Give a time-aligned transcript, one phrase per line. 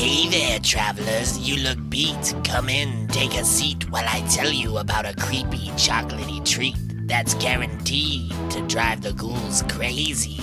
[0.00, 1.38] Hey there, travelers.
[1.38, 2.34] You look beat.
[2.42, 7.34] Come in, take a seat while I tell you about a creepy, chocolatey treat that's
[7.34, 10.42] guaranteed to drive the ghouls crazy.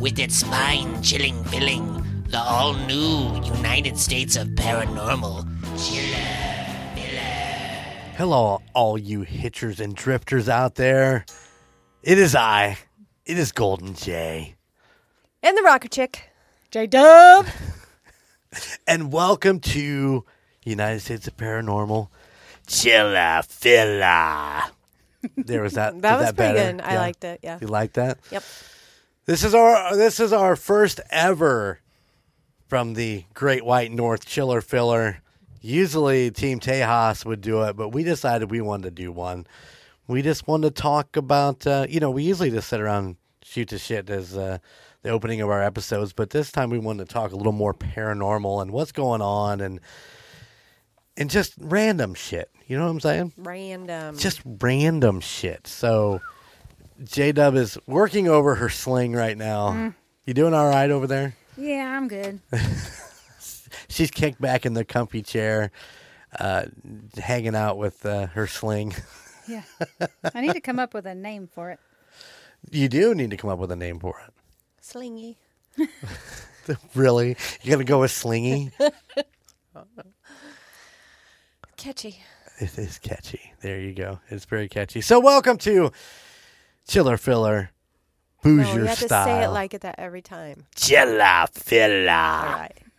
[0.00, 5.46] With its spine chilling filling, the all new United States of Paranormal.
[5.78, 8.16] Chiller, filler.
[8.16, 11.24] Hello, all you hitchers and drifters out there.
[12.02, 12.78] It is I.
[13.24, 14.56] It is Golden Jay.
[15.44, 16.30] And the rocker chick.
[16.72, 17.46] J Dub.
[18.86, 20.24] And welcome to
[20.64, 22.08] United States of Paranormal.
[22.66, 24.70] Chilla Filla.
[25.36, 26.00] There was that.
[26.00, 26.72] That was was pretty better?
[26.72, 26.80] good.
[26.82, 27.00] I Yeah.
[27.00, 27.40] liked it.
[27.42, 27.58] Yeah.
[27.60, 28.18] You like that?
[28.30, 28.42] Yep.
[29.26, 31.80] This is our this is our first ever
[32.68, 35.18] from the Great White North Chiller Filler.
[35.60, 39.46] Usually Team Tejas would do it, but we decided we wanted to do one.
[40.06, 43.16] We just wanted to talk about uh, you know, we usually just sit around and
[43.42, 44.58] shoot the shit as uh,
[45.02, 47.74] the opening of our episodes, but this time we wanted to talk a little more
[47.74, 49.80] paranormal and what's going on and
[51.16, 52.50] and just random shit.
[52.66, 53.32] You know what I'm saying?
[53.36, 54.16] Random.
[54.18, 55.66] just random shit.
[55.66, 56.20] So
[57.02, 59.94] J Dub is working over her sling right now.
[60.26, 61.34] You doing all right over there?
[61.56, 62.40] Yeah, I'm good.
[63.88, 65.70] She's kicked back in the comfy chair,
[66.38, 66.66] uh,
[67.16, 68.94] hanging out with uh, her sling.
[69.48, 69.62] Yeah.
[70.34, 71.80] I need to come up with a name for it.
[72.70, 74.34] You do need to come up with a name for it.
[74.92, 75.36] Slingy.
[76.94, 77.34] Really?
[77.62, 78.70] You're gonna go with Slingy?
[81.78, 82.20] Catchy.
[82.58, 83.52] it is catchy.
[83.62, 84.20] There you go.
[84.28, 85.00] It's very catchy.
[85.00, 85.92] So welcome to
[86.86, 87.70] Chiller Filler,
[88.44, 90.66] No, Boozer you have to say it like it that every time.
[90.74, 92.04] Chiller All Filler.
[92.06, 92.72] right.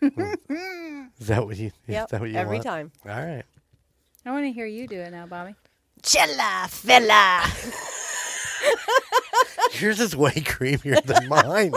[1.20, 1.70] Is that what you?
[1.86, 2.04] Yep.
[2.06, 2.64] Is that what you every want?
[2.64, 2.92] time.
[3.08, 3.44] All right.
[4.26, 5.54] I want to hear you do it now, Bobby.
[6.02, 7.42] Chilla, filler.
[9.78, 11.72] Yours is way creamier than mine.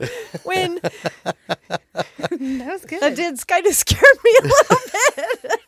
[0.00, 0.08] even.
[0.44, 0.80] When
[2.30, 3.00] That was good.
[3.00, 4.76] that did kind of scare me a little
[5.16, 5.60] bit.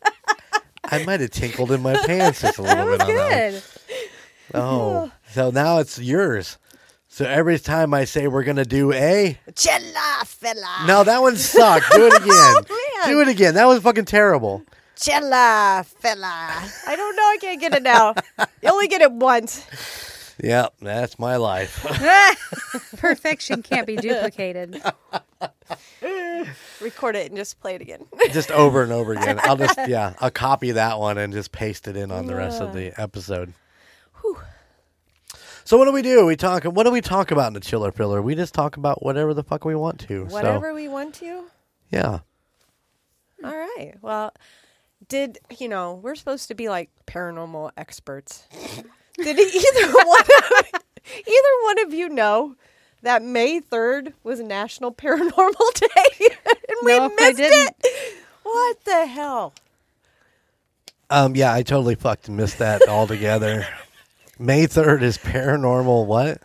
[0.84, 3.52] I might have tinkled in my pants just a little That was bit on that.
[3.52, 4.62] one.
[4.62, 6.58] Oh, so now it's yours.
[7.08, 10.86] So every time I say we're gonna do a, Chilla, filler.
[10.86, 11.90] no, that one sucked.
[11.92, 12.64] Do it oh, again.
[12.68, 13.06] man.
[13.08, 13.54] do it again.
[13.54, 14.62] That was fucking terrible.
[14.96, 16.26] Chilla, fella.
[16.86, 17.22] I don't know.
[17.22, 18.14] I can't get it now.
[18.62, 19.64] You only get it once.
[20.42, 21.84] Yeah, that's my life.
[22.98, 24.82] Perfection can't be duplicated.
[26.80, 28.04] Record it and just play it again.
[28.32, 29.40] just over and over again.
[29.42, 32.60] I'll just yeah, I'll copy that one and just paste it in on the rest
[32.60, 33.52] of the episode.
[35.64, 36.24] So what do we do?
[36.26, 36.62] We talk.
[36.64, 38.22] What do we talk about in the chiller pillar?
[38.22, 40.26] We just talk about whatever the fuck we want to.
[40.26, 41.44] Whatever So we want to.
[41.90, 42.20] yeah.
[43.44, 43.94] All right.
[44.00, 44.32] Well,
[45.08, 48.44] did you know we're supposed to be like paranormal experts?
[49.22, 50.80] Did either one of,
[51.16, 52.56] either one of you know
[53.02, 57.76] that May third was National Paranormal Day and we No, I missed didn't.
[57.84, 58.16] it?
[58.42, 59.54] What the hell?
[61.10, 61.36] Um.
[61.36, 63.66] Yeah, I totally fucked missed that altogether.
[64.38, 66.06] May third is paranormal.
[66.06, 66.42] What?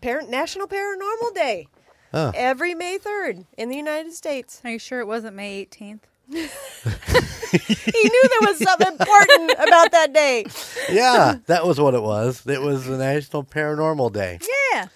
[0.00, 1.68] Par- National Paranormal Day.
[2.12, 2.32] Oh.
[2.34, 4.60] Every May third in the United States.
[4.64, 6.00] Are you sure it wasn't May 18th?
[7.50, 10.44] He knew there was something important about that day.
[10.90, 12.46] Yeah, that was what it was.
[12.46, 14.38] It was the National Paranormal Day.
[14.72, 14.86] Yeah.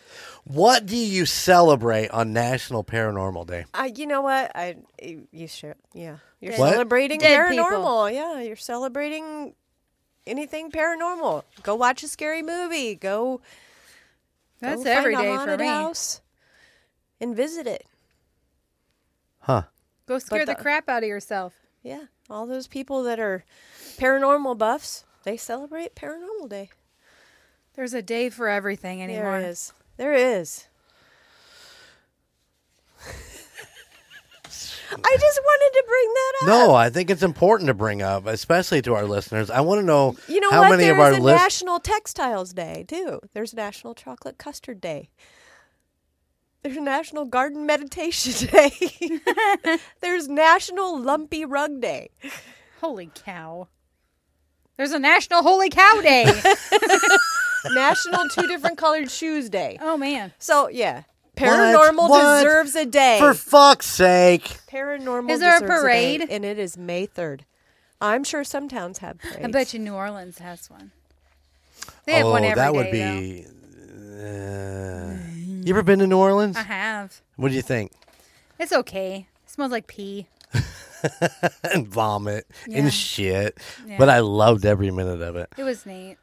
[0.45, 3.65] What do you celebrate on National Paranormal Day?
[3.75, 4.53] Uh, you know what?
[4.55, 4.77] I
[5.33, 6.19] you should yeah.
[6.41, 6.73] You're What?
[6.75, 7.65] celebrating Dead people.
[7.65, 8.13] paranormal.
[8.15, 9.55] Yeah, you're celebrating
[10.27, 11.43] anything paranormal.
[11.65, 12.95] Go watch a scary movie.
[12.95, 13.41] Go.
[14.61, 15.67] That's go every find a day for haunted me.
[15.67, 16.21] House
[17.21, 17.85] and visit it.
[20.07, 20.15] Huh?
[20.15, 21.55] Go scare the, the- crap out of yourself.
[21.83, 23.45] Yeah, all those people that are
[23.99, 26.71] paranormal buffs, they celebrate Paranormal Day.
[27.75, 29.41] There's a day for everything anymore.
[29.41, 29.73] There is.
[29.99, 30.67] There is.
[34.97, 36.49] I just wanted to bring that up.
[36.69, 39.51] No, I think it's important to bring up, especially to our listeners.
[39.51, 40.71] I want to know You know how what?
[40.71, 41.25] many There's of our listeners.
[41.41, 43.21] National Textiles Day too.
[43.33, 45.09] There's National Chocolate Custard Day.
[46.65, 48.73] There's National Garden Meditation Day.
[50.01, 52.09] There's National Lumpy Rug Day.
[52.81, 53.69] Holy cow.
[54.79, 56.25] There's a National Holy Cow Day.
[57.75, 59.77] National Two Different Colored Shoes Day.
[59.83, 60.33] oh, man.
[60.39, 61.03] So yeah,
[61.37, 62.39] paranormal What?
[62.43, 63.19] deserves a day.
[63.21, 64.45] For fuck's sake!
[64.67, 66.27] paranormal Is there a deserves day, parade?
[66.31, 67.45] and it is May third.
[68.01, 69.45] I'm sure some towns have parades.
[69.45, 70.93] I bet you New Orleans has one.
[72.07, 73.47] They have oh, one every that would day, be.
[74.19, 75.17] Uh,
[75.69, 76.57] you ever been to New Orleans?
[76.57, 77.21] I have.
[77.37, 77.93] What do you think?
[78.59, 79.27] It's okay.
[79.45, 80.27] It smells like pee.
[81.73, 82.79] and vomit Yeah.
[82.81, 83.59] and shit.
[83.87, 83.99] Yeah.
[83.99, 85.49] But I loved every minute of it.
[85.57, 86.17] It was neat.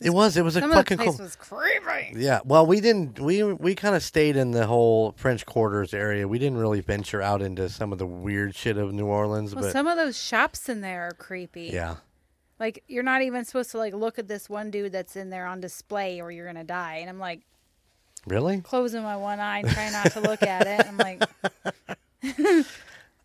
[0.00, 0.36] It was.
[0.36, 1.24] It was a Some of the fucking place cool.
[1.24, 2.20] was creepy.
[2.20, 2.40] Yeah.
[2.44, 3.20] Well, we didn't.
[3.20, 6.26] We we kind of stayed in the whole French Quarters area.
[6.26, 9.54] We didn't really venture out into some of the weird shit of New Orleans.
[9.54, 11.70] Well, but some of those shops in there are creepy.
[11.72, 11.96] yeah.
[12.58, 15.46] Like you're not even supposed to like look at this one dude that's in there
[15.46, 16.96] on display or you're gonna die.
[16.96, 17.42] And I'm like
[18.26, 18.60] Really?
[18.60, 20.86] closing my one eye and trying not to look at it.
[20.86, 21.22] I'm like,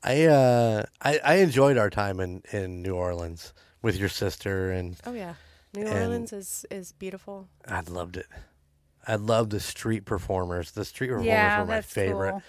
[0.03, 4.95] I uh I, I enjoyed our time in in New Orleans with your sister and
[5.05, 5.35] Oh yeah,
[5.73, 7.47] New And- Orleans is is beautiful.
[7.67, 8.27] I loved it.
[9.07, 10.71] I loved the street performers.
[10.71, 12.31] The street performers yeah, were my favorite.
[12.31, 12.41] cool.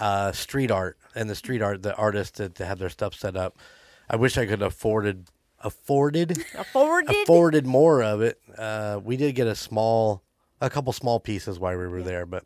[0.00, 3.58] Uh, street art and the street art, the artists that have their stuff set up.
[4.08, 5.26] I wish I could afforded
[5.60, 7.10] afforded Afforded.
[7.24, 8.38] afforded more of it.
[8.56, 10.22] Uh, we did get a small,
[10.60, 12.44] a couple small pieces while we were there, but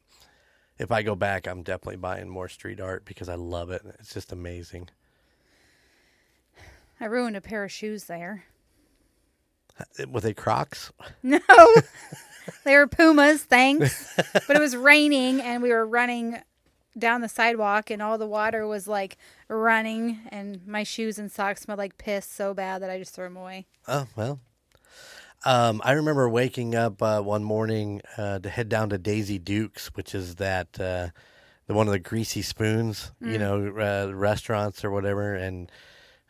[0.79, 3.83] if I go back, I'm definitely buying more street art because I love it.
[3.99, 4.89] It's just amazing.
[7.01, 8.45] I ruined a pair of shoes there.
[10.11, 10.93] With a Crocs,
[11.23, 11.41] No.
[12.65, 14.15] they were Pumas, thanks.
[14.47, 16.39] but it was raining and we were running
[16.97, 19.17] down the sidewalk and all the water was like
[19.49, 23.25] running and my shoes and socks smelled like piss so bad that I just threw
[23.25, 23.67] them away.
[23.89, 24.41] Oh well.
[25.45, 29.89] Um, I remember waking up uh, one morning uh, to head down to Daisy Dukes,
[29.95, 31.09] which is that uh,
[31.67, 35.35] the one of the greasy spoons, you know, uh, restaurants or whatever.
[35.35, 35.71] And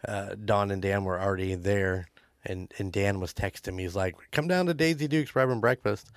[0.07, 2.07] uh, Don and Dan were already there,
[2.45, 3.83] and and Dan was texting me.
[3.83, 6.11] He's like, "Come down to Daisy Dukes, we're having breakfast."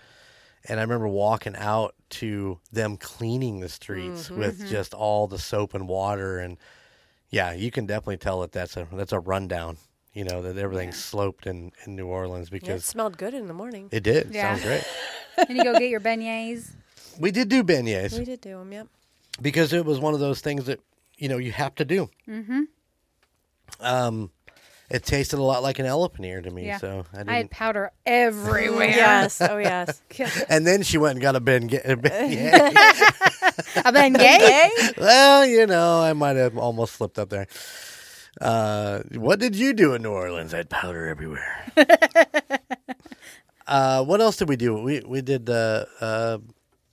[0.68, 5.74] And I remember walking out to them cleaning the streets with just all the soap
[5.76, 6.58] and water, and
[7.30, 9.78] yeah, you can definitely tell that that's a that's a rundown.
[10.16, 13.54] You know that everything's sloped in, in New Orleans Yeah, it smelled good in the
[13.54, 13.90] morning.
[13.92, 14.34] it did.
[14.34, 14.56] Yeah.
[14.56, 14.84] Sounds great.
[15.50, 16.72] And you go get your beignets.
[17.20, 18.72] We did do beignets We did do them.
[18.72, 18.88] Yep.
[19.42, 20.80] because it was one of those things that
[21.18, 22.10] you know you have to do.
[22.28, 22.62] Mm-hmm.
[23.82, 24.32] Um,
[24.90, 26.78] it tasted a lot like an elephant ear to me, Yeah.
[26.78, 28.88] so I I had powder everywhere.
[28.96, 29.42] Yes.
[29.42, 30.02] Oh yes.
[30.50, 31.84] and then she went and got a beignet.
[31.84, 32.62] a beignet.
[33.84, 34.98] A beignet?
[34.98, 37.48] well, you know, I might have almost slipped up there.
[38.42, 40.54] Uh, what did you do in New Orleans?
[40.54, 41.72] I had powder everywhere.
[43.68, 44.82] uh, what else did we do?
[44.82, 46.38] We we did uh, uh,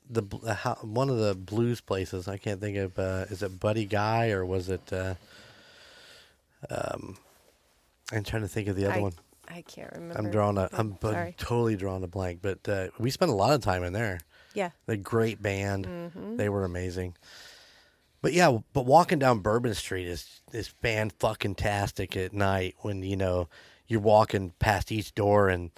[0.08, 2.28] the uh, one of the blues places.
[2.28, 2.98] I can't think of.
[2.98, 4.92] Uh, is it Buddy Guy or was it?
[4.92, 5.14] Uh,
[6.70, 7.16] um,
[8.12, 9.12] I'm trying to think of the other I, one.
[9.48, 10.18] I can't remember.
[10.18, 10.68] I'm drawing a.
[10.72, 11.34] I'm Sorry.
[11.38, 12.40] totally drawing a blank.
[12.42, 14.20] But uh, we spent a lot of time in there.
[14.54, 14.70] Yeah.
[14.86, 15.86] The great band.
[15.86, 16.36] Mm-hmm.
[16.36, 17.16] They were amazing.
[18.22, 23.02] But yeah, but walking down Bourbon Street is is fan fucking tastic at night when
[23.02, 23.48] you know
[23.88, 25.70] you're walking past each door and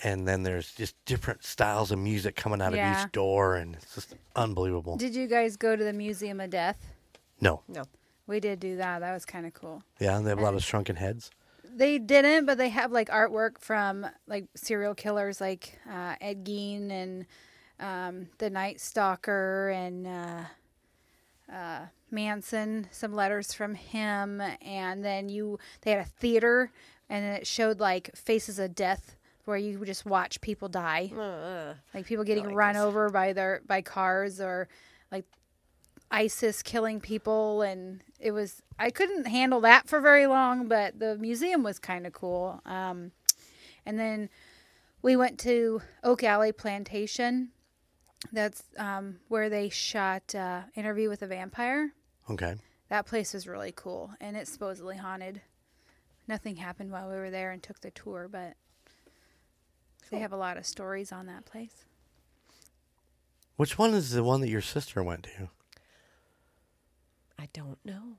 [0.00, 3.94] and then there's just different styles of music coming out of each door and it's
[3.94, 4.96] just unbelievable.
[4.96, 6.94] Did you guys go to the Museum of Death?
[7.40, 7.84] no, No.
[8.26, 8.98] We did do that.
[8.98, 9.82] That was kind of cool.
[9.98, 11.30] yeah, and they have a lot of shrunken heads.
[11.64, 16.90] They didn't, but they have like artwork from like serial killers like uh, Ed Gein
[16.90, 17.26] and
[17.80, 20.40] um, the Night Stalker and uh,
[21.52, 22.88] uh, Manson.
[22.90, 26.70] Some letters from him, and then you they had a theater,
[27.08, 31.74] and then it showed like Faces of Death, where you just watch people die, Uh,
[31.94, 32.82] like people getting like run this.
[32.82, 34.68] over by their by cars or
[35.10, 35.24] like
[36.10, 41.16] ISIS killing people and it was I couldn't handle that for very long, but the
[41.18, 42.60] museum was kind of cool.
[42.64, 43.12] Um,
[43.86, 44.28] and then
[45.02, 47.50] we went to Oak Alley Plantation.
[48.32, 51.92] That's um, where they shot uh, Interview with a Vampire.
[52.30, 52.56] Okay.
[52.88, 55.40] That place was really cool, and it's supposedly haunted.
[56.26, 58.54] Nothing happened while we were there and took the tour, but
[60.10, 61.84] they have a lot of stories on that place.
[63.56, 65.48] Which one is the one that your sister went to?
[67.38, 68.16] I don't know.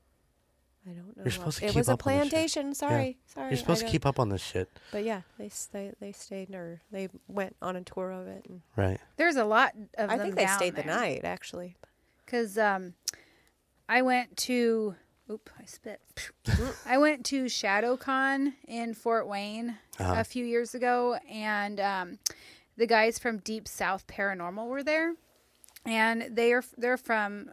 [0.86, 1.22] I don't know.
[1.24, 2.30] You're supposed to it keep was a up on this shit.
[2.30, 2.74] plantation.
[2.74, 3.18] Sorry.
[3.26, 3.48] Sorry.
[3.50, 6.12] You're supposed I to don't- keep up on this shit, But yeah, they stay, they
[6.12, 8.46] stayed or they went on a tour of it.
[8.48, 8.98] And right?
[9.16, 10.96] There's a lot of I them think they down stayed the there.
[10.96, 11.76] night actually.
[12.24, 12.94] Because um,
[13.88, 14.94] I went to,
[15.30, 16.00] oop, I spit.
[16.86, 20.14] I went to ShadowCon in Fort Wayne Uh-huh.
[20.16, 22.18] a few years ago, and um,
[22.76, 25.14] the guys from Deep South Paranormal were there,
[25.84, 27.50] and they are they're from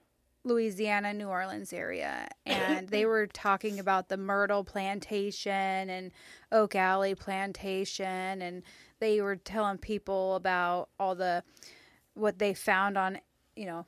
[0.47, 5.51] Louisiana, New Orleans area, and they were talking about the Myrtle Plantation
[5.89, 6.11] and
[6.51, 8.63] Oak Alley Plantation, and
[8.99, 11.43] they were telling people about all the
[12.13, 13.19] what they found on,
[13.55, 13.85] you know,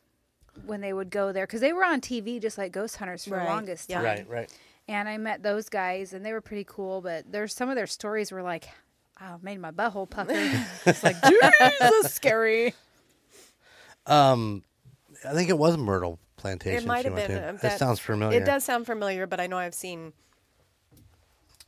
[0.66, 3.36] when they would go there because they were on TV just like ghost hunters for
[3.38, 3.98] Right, the longest yeah.
[3.98, 4.06] time.
[4.06, 4.54] Right, right.
[4.88, 7.02] And I met those guys, and they were pretty cool.
[7.02, 8.68] But there's some of their stories were like,
[9.22, 10.34] "Wow, made my butthole pucker."
[10.86, 12.74] it's like, Jesus, scary.
[14.06, 14.64] Um,
[15.28, 16.84] I think it was Myrtle Plantation.
[16.84, 17.30] It might have been.
[17.32, 17.50] to.
[17.50, 18.40] uh, That, sounds familiar.
[18.42, 20.14] It does sound familiar, but I know I've seen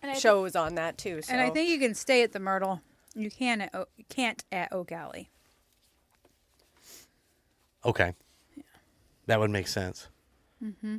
[0.01, 1.21] And I, thi- shows on that too.
[1.21, 1.31] So.
[1.33, 2.81] and I think you can stay at the Myrtle.
[3.13, 5.29] You can at o- you can't at Oak Alley.
[7.85, 8.13] Okay.
[9.27, 10.07] That would make sense.
[10.63, 10.97] Mm-hmm.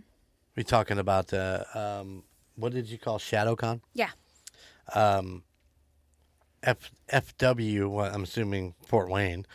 [0.56, 2.24] We talking about uh, um,
[2.56, 3.80] what did you call ShadowCon?
[3.94, 4.10] Yeah.
[6.62, 7.88] F FW.
[7.90, 9.46] Well, I'm assuming Fort Wayne.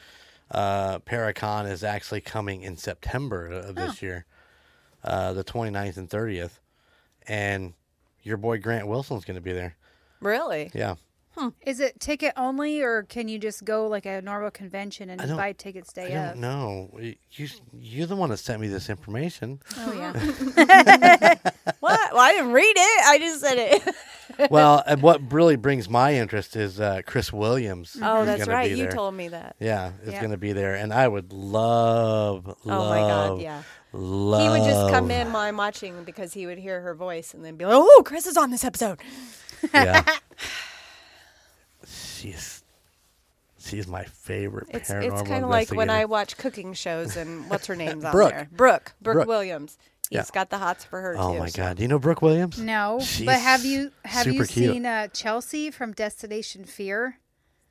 [0.50, 4.25] Uh, Paracon is actually coming in September of this year,
[5.04, 6.60] uh, the 29th and 30th,
[7.27, 7.74] and
[8.24, 9.75] your boy Grant Wilson's going to be there.
[10.22, 10.72] Really?
[10.74, 10.96] Yeah.
[11.62, 15.51] Is it ticket only, or can you just go like a normal convention and buy
[15.54, 16.38] tickets I day don't of?
[16.38, 17.00] know.
[17.32, 17.48] You
[17.80, 19.60] you're the one that sent me this information.
[19.77, 20.13] Oh yeah.
[21.80, 22.12] What?
[22.12, 23.06] Well, I didn't read it.
[23.06, 23.84] I just said it.
[24.50, 27.98] well, and what really brings my interest is uh, Kris Williams.
[28.01, 28.69] oh, that's right.
[28.72, 29.55] You told me that.
[29.60, 30.19] Yeah, is Yeah.
[30.19, 33.63] going to be there, and I would love, love, Oh my god, yeah.
[33.93, 34.41] love.
[34.41, 37.43] He would just come in while I'm watching because he would hear her voice and
[37.46, 39.00] then be like, "Oh, Kris is on this episode."
[39.74, 40.03] Yeah.
[41.86, 42.63] she's
[43.60, 47.50] she's my favorite It's paranormal it's kind of like when I watch cooking shows and
[47.50, 48.31] what's her name's on Brooke.
[48.31, 48.48] there?
[48.51, 48.93] Brooke.
[49.01, 49.27] Brooke, Brooke.
[49.27, 49.77] Williams.
[50.09, 50.23] He's Yeah.
[50.33, 51.39] got the hots for her Oh too.
[51.39, 51.77] my so- god!
[51.77, 52.59] Do you know Brooke Williams?
[52.59, 54.49] No, She's but have you have you cute.
[54.73, 57.19] seen uh, Chelsea from Destination Fear?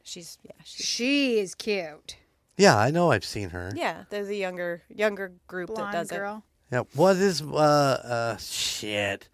[0.03, 2.17] She's yeah, she's She is cute.
[2.59, 3.11] Yeah, I know.
[3.11, 3.73] I've seen her.
[3.75, 4.05] yeah.
[4.11, 6.43] There's a younger younger group that Blonde does girl.
[6.73, 6.83] Yeah.
[6.95, 9.29] What is uh uh shit?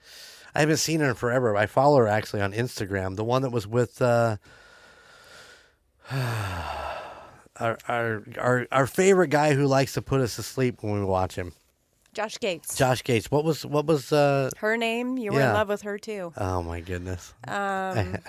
[0.55, 1.57] I haven't seen her in forever.
[1.57, 3.17] I follow her actually on Instagram.
[3.17, 4.37] The one that was with uh
[6.11, 11.05] our our our our favorite guy who likes to put us to sleep when we
[11.05, 11.53] watch him.
[12.13, 12.17] It.
[12.17, 12.77] Josh Gates.
[12.77, 13.31] Josh Gates.
[13.31, 15.17] What was what was uh her name.
[15.19, 15.49] You were Yeah.
[15.49, 16.33] in love with her too.
[16.37, 17.35] oh my goodness.
[17.49, 18.19] Um,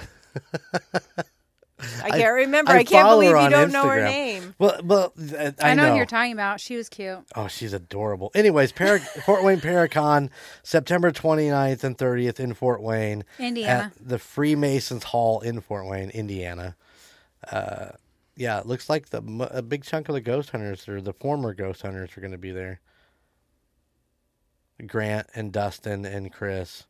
[2.02, 2.72] I can't remember.
[2.72, 4.56] I I, can't believe you don't know her name.
[4.58, 5.92] Well, well, uh, I, I, know, know.
[5.92, 6.62] who you're talking about.
[6.62, 7.20] She was cute.
[7.36, 8.32] Oh, she's adorable.
[8.34, 10.30] Anyways, Para- Fort Wayne Paracon,
[10.62, 13.26] September 29th and 30th in Fort Wayne.
[13.38, 13.92] Indiana.
[13.96, 16.78] At the Freemasons Hall in Fort Wayne, Indiana.
[17.52, 17.88] Uh,
[18.38, 21.14] yeah, it looks like the m- a big chunk of the ghost hunters or the
[21.14, 22.80] former ghost hunters are going to be there.
[24.88, 26.86] Grant and Dustin and Kris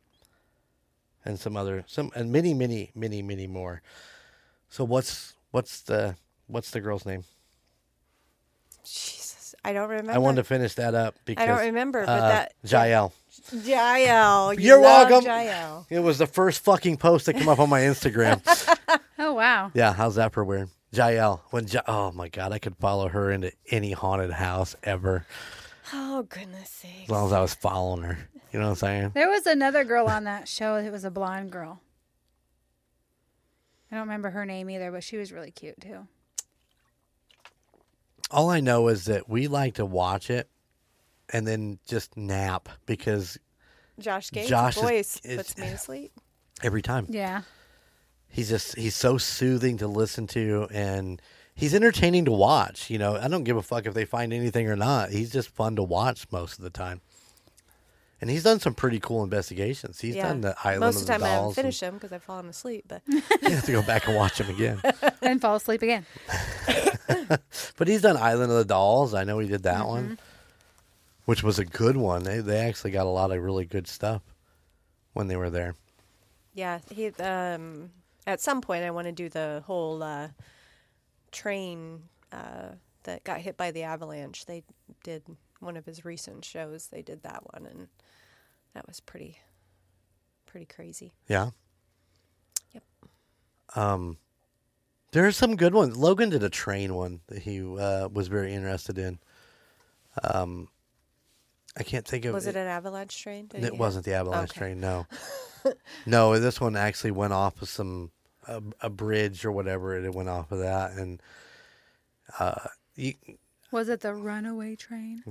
[1.24, 3.82] and some other some and many many many many more.
[4.68, 7.24] So what's what's the what's the girl's name?
[8.84, 10.12] Jesus, I don't remember.
[10.12, 13.12] I wanted to finish that up because I don't remember, but uh, that Jael.
[13.52, 14.52] Jael.
[14.54, 15.24] You You're welcome.
[15.24, 15.86] Jael.
[15.90, 18.42] It was the first fucking post that came up on my Instagram.
[19.16, 19.70] Oh wow.
[19.74, 20.70] yeah, how's that for weird?
[20.92, 21.42] Jael.
[21.50, 25.24] When ja- oh my god, I could follow her into any haunted house ever
[25.92, 27.04] Oh goodness sakes.
[27.04, 28.18] as long as I was following her.
[28.52, 29.10] You know what I'm saying?
[29.14, 30.76] There was another girl on that show.
[30.76, 31.80] It was a blonde girl.
[33.90, 36.06] I don't remember her name either, but she was really cute too.
[38.30, 40.48] All I know is that we like to watch it
[41.32, 43.38] and then just nap because
[43.98, 46.12] Josh Gates' Josh voice is- puts me to sleep.
[46.62, 47.42] every time Yeah.
[48.28, 51.20] he's just he's so soothing to listen to and
[51.54, 52.90] he's entertaining to watch.
[52.90, 55.10] You know, I don't give a fuck if they find anything or not.
[55.10, 57.00] He's just fun to watch most of the time.
[58.20, 60.00] And he's done some pretty cool investigations.
[60.00, 60.28] He's yeah.
[60.28, 60.86] done the Island of the Dolly.
[60.86, 61.54] Most of of the the time I haven't Dolls.
[61.56, 62.84] finished them because I've fallen asleep.
[62.88, 64.80] But and you have to go back and watch him again.
[65.22, 66.04] And fall asleep again.
[67.76, 69.14] But he's done Island of the Dolls.
[69.14, 69.88] I know he did that Mm-hmm.
[69.88, 70.18] one,
[71.24, 72.22] which was a good one.
[72.24, 74.22] They they actually got a lot of really good stuff
[75.12, 75.74] when they were there.
[76.54, 77.90] yeah, he um
[78.26, 80.28] at some point I want to do the whole uh,
[81.34, 82.72] train uh,
[83.02, 84.46] that got hit by the avalanche.
[84.46, 84.62] They
[85.02, 85.22] did
[85.60, 86.86] one of his recent shows.
[86.88, 87.88] They did that one, and
[88.74, 89.38] that was pretty
[90.46, 91.12] pretty crazy.
[91.28, 91.50] Yeah.
[92.72, 92.82] Yep.
[93.74, 94.18] Um,
[95.12, 95.96] there are some good ones.
[95.96, 99.18] Logan did a train one that he uh, was very interested in.
[100.22, 100.68] Um,
[101.76, 103.46] I can't think of Was it an avalanche train?
[103.48, 104.58] Did It wasn't the avalanche Okay.
[104.60, 104.80] train.
[104.80, 105.06] No,
[106.06, 106.38] no.
[106.38, 108.10] This one actually went off of some
[108.48, 109.96] a, a bridge or whatever.
[109.96, 111.20] It went off of that, and
[112.38, 112.54] uh,
[112.96, 113.14] you,
[113.70, 115.22] Was it the runaway train?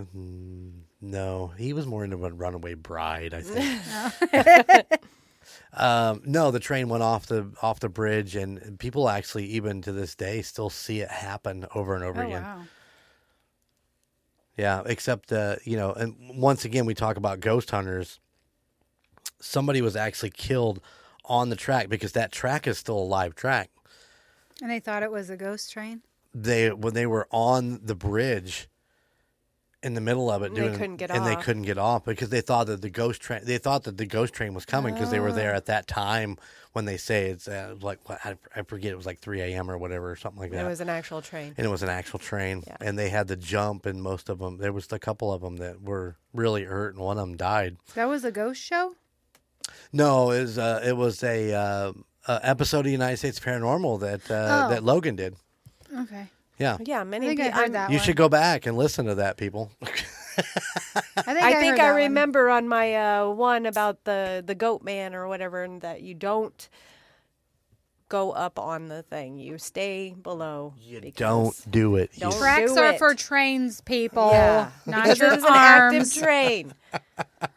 [1.02, 3.34] no, he was more into a runaway bride.
[3.34, 4.86] I think.
[5.74, 9.92] um, no, the train went off the off the bridge, and people actually, even to
[9.92, 12.42] this day, still see it happen over and over Oh again.
[12.44, 12.62] wow.
[14.58, 18.20] Yeah, except uh, you know, and once again we talk about ghost hunters.
[19.40, 20.80] Somebody was actually killed
[21.26, 23.70] on the track because that track is still a live track.
[24.62, 26.02] And they thought it was a ghost train.
[26.34, 28.68] They when they were on the bridge
[29.82, 32.30] in the middle of it They doing couldn't get and they couldn't get off because
[32.30, 35.12] they thought that the ghost train they thought that the ghost train was coming because
[35.12, 35.34] they were Oh.
[35.34, 36.38] there at that time
[36.72, 39.70] when they say it's uh, like I, I forget it was like 3 a.m.
[39.70, 41.54] or whatever or something like that It was an actual train.
[41.58, 42.78] and it was an actual train Yeah.
[42.80, 45.58] and they had to jump and most of them there was a couple of them
[45.58, 48.96] that were really hurt and one of them died That was a ghost show?
[49.94, 51.94] No it was uh, it was a uh,
[52.28, 54.70] uh, episode of United States Paranormal that uh, Oh.
[54.74, 55.36] that Logan did.
[55.98, 56.28] Okay.
[56.60, 56.78] Yeah.
[56.86, 57.60] Yeah, I many think I people.
[57.62, 58.06] heard that You one.
[58.06, 59.72] should go back and listen to that, people.
[59.82, 61.96] I think I, I think heard I that one.
[62.02, 66.14] remember on my uh, one about the the goat man or whatever, and that you
[66.16, 66.70] don't
[68.10, 69.38] go up on the thing.
[69.40, 70.74] You stay below.
[70.80, 72.12] You don't do it.
[72.14, 72.98] You Don't Tracks do are it.
[73.00, 76.16] for trains, people, Yeah, not because your it is an active arms.
[76.16, 76.74] train.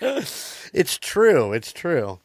[0.00, 1.52] It's true.
[1.52, 2.20] It's true.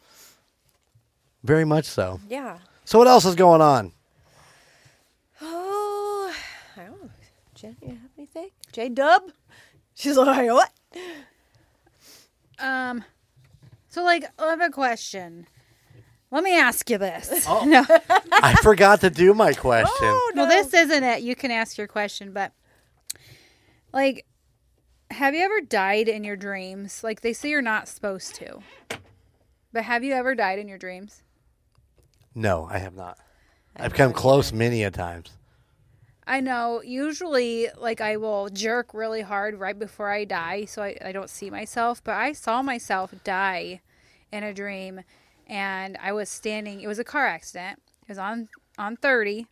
[1.44, 2.20] Very much so.
[2.30, 2.60] Yeah.
[2.86, 3.92] So what else is going on?
[5.42, 6.34] Oh,
[6.78, 7.10] I don't know.
[7.54, 8.50] Jen, you have anything?
[8.72, 9.24] J Dub?
[9.94, 10.72] She's like, what?
[12.60, 13.04] Um,
[13.90, 15.48] so like, I have a question.
[16.32, 17.46] Let me ask you this.
[17.48, 17.64] Oh.
[17.66, 17.86] No,
[18.32, 19.90] I forgot to do my question.
[20.02, 20.44] Oh, no.
[20.44, 21.22] well, this isn't it.
[21.22, 22.52] You can ask your question, but
[23.94, 24.26] like,
[25.12, 27.04] have you ever died in your dreams?
[27.04, 28.60] Like they say you're not supposed to,
[29.72, 31.22] but have you ever died in your dreams?
[32.34, 33.18] No, I have not.
[33.78, 35.32] I've come close many a times.
[36.28, 36.82] I know.
[36.84, 41.30] Usually, like I will jerk really hard right before I die, so I, I don't
[41.30, 42.04] see myself.
[42.04, 43.82] But I saw myself die
[44.32, 45.02] in a dream,
[45.46, 46.82] and I was standing.
[46.82, 47.80] It was a car accident.
[48.02, 49.48] It was on on thirty,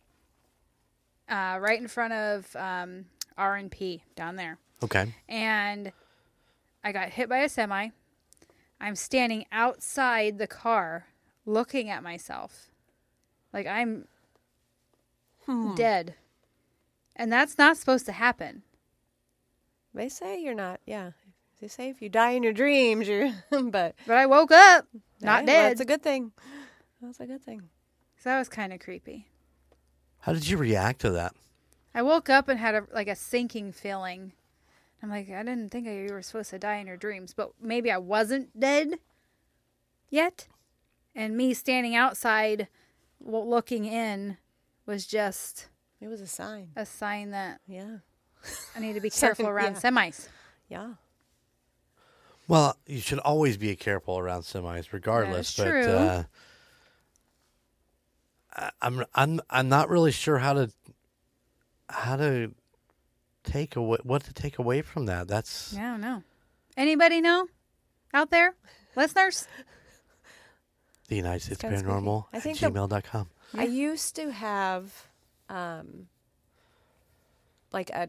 [1.28, 3.04] uh, right in front of um,
[3.38, 5.14] R and P down there, Okay.
[5.28, 5.92] and
[6.82, 7.88] I got hit by a semi.
[8.80, 11.06] I'm standing outside the car,
[11.46, 12.70] looking at myself,
[13.52, 14.06] like I'm
[15.46, 15.74] hmm.
[15.74, 16.14] dead.
[17.16, 18.62] And that's not supposed to happen.
[19.94, 21.12] They say you're not, yeah.
[21.60, 24.86] They say if you die in your dreams, you're, but But I woke up
[25.20, 25.70] not Hey, well, dead.
[25.70, 26.32] That's a good thing.
[27.00, 27.62] That's a good thing.
[28.18, 29.28] so that was kind of creepy.
[30.20, 31.34] How did you react to that?
[31.94, 34.32] I woke up and had a like a sinking feeling.
[35.04, 37.90] I'm like, I didn't think you were supposed to die in your dreams, but maybe
[37.90, 38.94] I wasn't dead
[40.08, 40.48] yet.
[41.14, 42.68] And me standing outside
[43.20, 44.38] looking in
[44.86, 45.68] was just
[46.00, 46.70] It was a sign.
[46.74, 47.98] a sign that Yeah.
[48.74, 49.80] I need to be careful around yeah.
[49.80, 50.28] semis.
[50.70, 50.94] Yeah.
[52.48, 55.50] Well, you should always be careful around semis, regardless.
[55.50, 55.84] is but true.
[55.86, 56.24] Uh,
[58.80, 60.70] I'm I'm I'm not really sure how to
[61.90, 62.54] how to
[63.44, 65.28] take away what to take away from that.
[65.28, 66.22] That's I don't know.
[66.76, 67.46] Anybody know
[68.12, 68.54] out there?
[68.96, 69.46] Listeners?
[71.08, 71.82] the United States kinda.
[71.82, 73.28] Paranormal I at think the- gmail.com.
[73.56, 75.06] I used to have
[75.48, 76.08] um
[77.72, 78.08] like a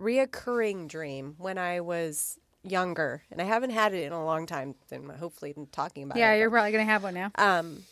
[0.00, 4.74] reoccurring dream when I was younger, and I haven't had it in a long time.
[4.88, 6.38] Then hopefully I'm talking about Yeah, it.
[6.40, 7.30] you're probably going to have one now.
[7.36, 7.82] Um,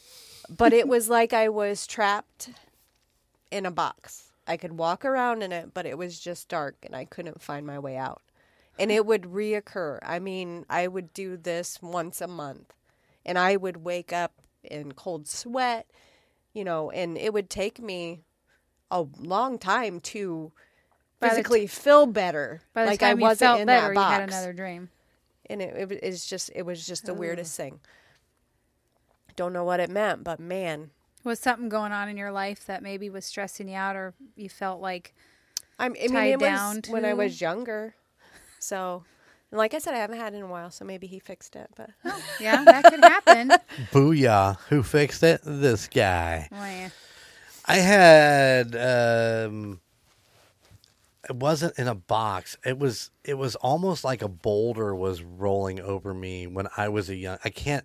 [0.50, 2.50] but it was like I was trapped
[3.50, 4.23] in a box.
[4.46, 7.66] I could walk around in it, but it was just dark and I couldn't find
[7.66, 8.22] my way out.
[8.78, 9.98] And it would reoccur.
[10.02, 12.72] I mean, I would do this once a month
[13.24, 15.87] and I would wake up in cold sweat,
[16.52, 18.20] you know, and it would take me
[18.90, 20.52] a long time to
[21.20, 22.61] physically feel better.
[22.74, 24.12] By the like time I wasn't felt in better, that you box.
[24.12, 24.90] had another dream.
[25.46, 27.80] and it, it was just it was just the weirdest thing.
[29.37, 30.90] Don't know what it meant, but man,
[31.24, 34.48] Was something going on in your life that maybe was stressing you out, or you
[34.48, 35.14] felt like
[35.78, 37.94] I'm, I mean, Tied it was down when I was younger.
[38.58, 39.04] So,
[39.50, 41.56] and like I said, I haven't had it in a while, so maybe he fixed
[41.56, 41.70] it.
[41.76, 41.90] But
[42.38, 43.52] yeah, that could happen.
[43.92, 44.58] Booyah.
[44.68, 45.40] Who fixed it?
[45.44, 46.48] This guy.
[46.52, 46.90] Oh, yeah.
[47.66, 49.80] I had um
[51.28, 52.56] it wasn't in a box.
[52.64, 57.08] It was it was almost like a boulder was rolling over me when I was
[57.08, 57.84] a young I can't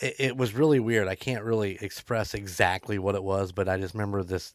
[0.00, 1.08] it, it was really weird.
[1.08, 4.54] I can't really express exactly what it was, but I just remember this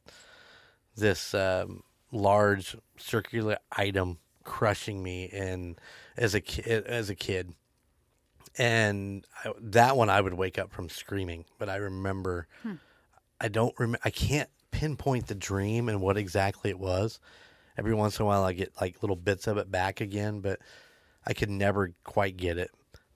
[0.96, 5.80] this um, large circular item crushing me and
[6.18, 7.54] as a ki- as a kid.
[8.58, 12.48] And I, that one I would wake up from screaming, but I remember
[13.42, 14.00] I don't remember.
[14.06, 17.20] I can't pinpoint the dream and what exactly it was.
[17.78, 20.60] Every once in a while, I get like little bits of it back again, but
[21.26, 22.70] I could never quite get it.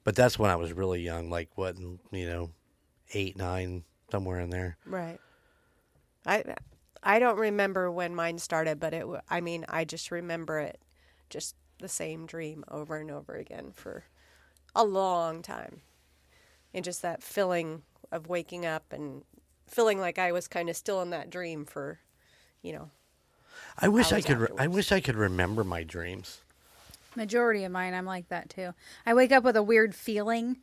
[0.08, 2.52] But that's when I was really young, like what you know,
[3.14, 4.78] eight, nine, somewhere in there.
[4.86, 5.20] right,
[6.26, 6.46] I
[7.04, 9.06] I don't remember when mine started, but it.
[9.30, 10.80] I mean, I just remember it,
[11.30, 14.06] just the same dream over and over again for
[14.74, 15.82] a long time,
[16.74, 19.26] and just that feeling of waking up and
[19.68, 22.00] feeling like I was kind of still in that dream for,
[22.62, 22.92] you know,
[23.78, 24.38] I wish I could.
[24.38, 26.44] Re- I wish I could remember my dreams.
[27.18, 28.74] Majority of mine, I'm like that too.
[29.06, 30.58] I wake up with a weird feeling,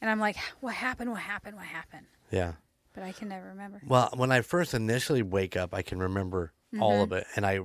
[0.00, 1.10] and I'm like, "What happened?
[1.10, 1.56] What happened?
[1.56, 2.54] What happened?" Yeah.
[2.92, 3.80] But I can never remember.
[3.86, 7.18] Well, when I first initially wake up, I can remember all of mm-hmm.
[7.18, 7.60] it, and I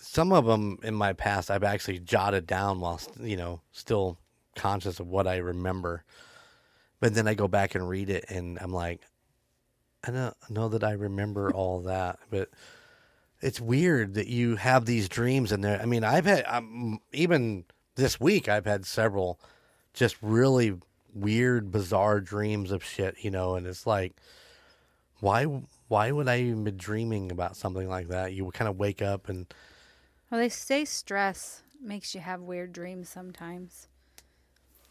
[0.00, 4.18] some of them in my past I've actually jotted down while you know still
[4.56, 6.04] conscious of what I remember.
[6.98, 9.00] But then I go back and read it, and I'm like,
[10.04, 12.50] I don't know that I remember all that, but
[13.40, 15.80] it's weird that you have these dreams and there.
[15.80, 19.40] I mean, I've had um, even this week I've had several
[19.94, 20.74] just really
[21.14, 24.16] weird, bizarre dreams of shit, you know, and it's like,
[25.20, 25.44] why?
[25.88, 28.32] Why would I even be dreaming about something like that?
[28.32, 29.52] You would kind of wake up and
[30.30, 33.88] Well, they say stress makes you have weird dreams sometimes.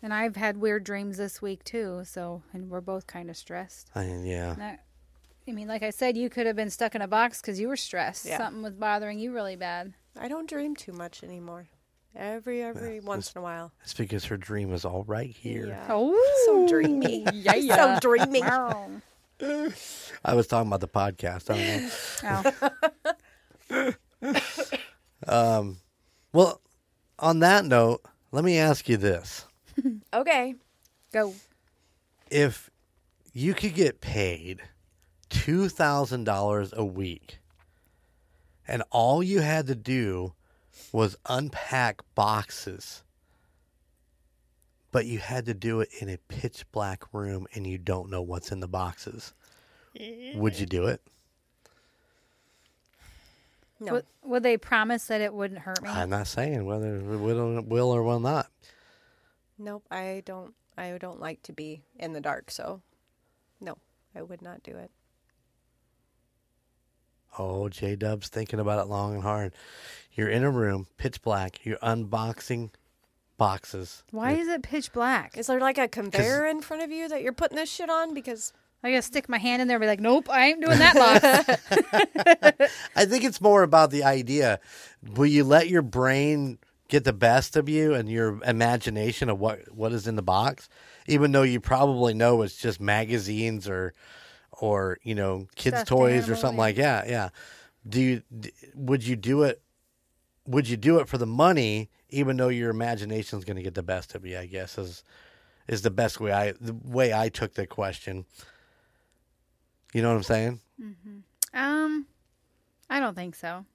[0.01, 3.89] And I've had weird dreams this week too, so and we're both kind of stressed.
[3.95, 4.55] I mean, yeah.
[4.55, 4.83] That,
[5.49, 7.67] I mean, like I said, you could have been stuck in a box because you
[7.67, 8.25] were stressed.
[8.25, 8.37] Yeah.
[8.37, 9.93] Something was bothering you really bad.
[10.17, 11.67] I don't dream too much anymore.
[12.15, 13.71] Every every once in a while.
[13.83, 15.67] It's because her dream is all right here.
[15.67, 15.87] Yeah.
[15.89, 17.25] Oh, So dreamy.
[17.33, 17.99] yeah, yeah.
[17.99, 18.41] So dreamy.
[18.43, 21.49] I was talking about the podcast.
[21.49, 22.63] I don't
[23.71, 23.93] know.
[24.31, 24.31] Oh.
[25.27, 25.77] Um,
[26.33, 26.61] well,
[27.19, 29.45] on that note, let me ask you this.
[30.13, 30.55] Okay.
[31.11, 31.33] Go.
[32.31, 32.69] If
[33.33, 34.61] you could get paid
[35.29, 37.39] $2,000 a week
[38.69, 40.33] and all you had to do
[40.91, 43.03] was unpack boxes,
[44.91, 48.21] but you had to do it in a pitch black room and you don't know
[48.21, 49.33] what's in the boxes,
[50.35, 51.01] would you do it?
[53.79, 53.93] No.
[53.93, 55.89] Would, would they promise that it wouldn't hurt me?
[55.89, 58.51] I'm not saying whether it will, will or will not.
[59.57, 59.83] Nope.
[59.89, 60.53] I don't.
[60.77, 62.51] I don't like to be in the dark.
[62.51, 62.81] So,
[63.59, 63.77] no,
[64.15, 64.91] I would not do it.
[67.37, 69.53] Oh, J Dub's thinking about it long and hard.
[70.13, 71.65] You're in a room, pitch black.
[71.65, 72.71] You're unboxing
[73.37, 74.03] boxes.
[74.11, 75.37] Why is it pitch black?
[75.37, 78.13] Is there like a conveyor in front of you that you're putting this shit on?
[78.13, 80.79] Because I gotta stick my hand in there and be like, nope, I ain't doing
[80.79, 82.69] that box.
[82.95, 84.59] I think it's more about the idea.
[85.15, 89.71] Will you let your brain get the best of you and your imagination of what,
[89.73, 90.69] what is in the box,
[91.07, 93.93] even though you probably know it's just magazines or
[94.61, 96.63] or you know kids Stuffed toys or something yeah.
[96.63, 97.09] like that?
[97.09, 97.29] Yeah.
[97.87, 98.23] Do you
[98.75, 99.61] would you do it?
[100.47, 103.75] Would you do it for the money, even though your imagination is going to get
[103.75, 104.37] the best of you?
[104.37, 105.03] I guess is
[105.67, 108.25] is the best way I the way I took the question.
[109.93, 110.59] You know what I'm saying?
[111.53, 112.05] um,
[112.89, 113.65] I don't think so.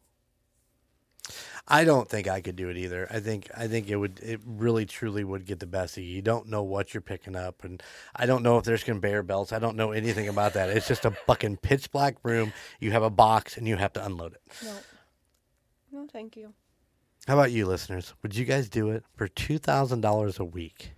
[1.67, 3.07] I don't think I could do it either.
[3.11, 6.11] I think I think it would it really truly would get the best of you.
[6.11, 7.83] You don't know what you're picking up and
[8.15, 9.53] I don't know if there's gonna conveyor belts.
[9.53, 10.69] I don't know anything about that.
[10.69, 12.53] It's just a fucking pitch black room.
[12.81, 14.43] You have a box and you have to unload it.
[14.63, 14.75] no,
[15.91, 16.53] no, thank you.
[17.27, 18.13] How about you listeners?
[18.23, 20.93] Would you guys do it for $2,000 a week?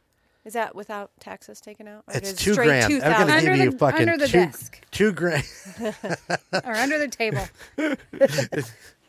[0.44, 2.04] Is that without taxes taken out?
[2.08, 2.84] Or It's is it 2 straight grand.
[2.84, 3.40] I'm going to 2,000?
[3.44, 4.80] give Under you the- fucking under the 2 desk.
[4.90, 5.44] 2 grand.
[6.64, 7.46] Or under the table.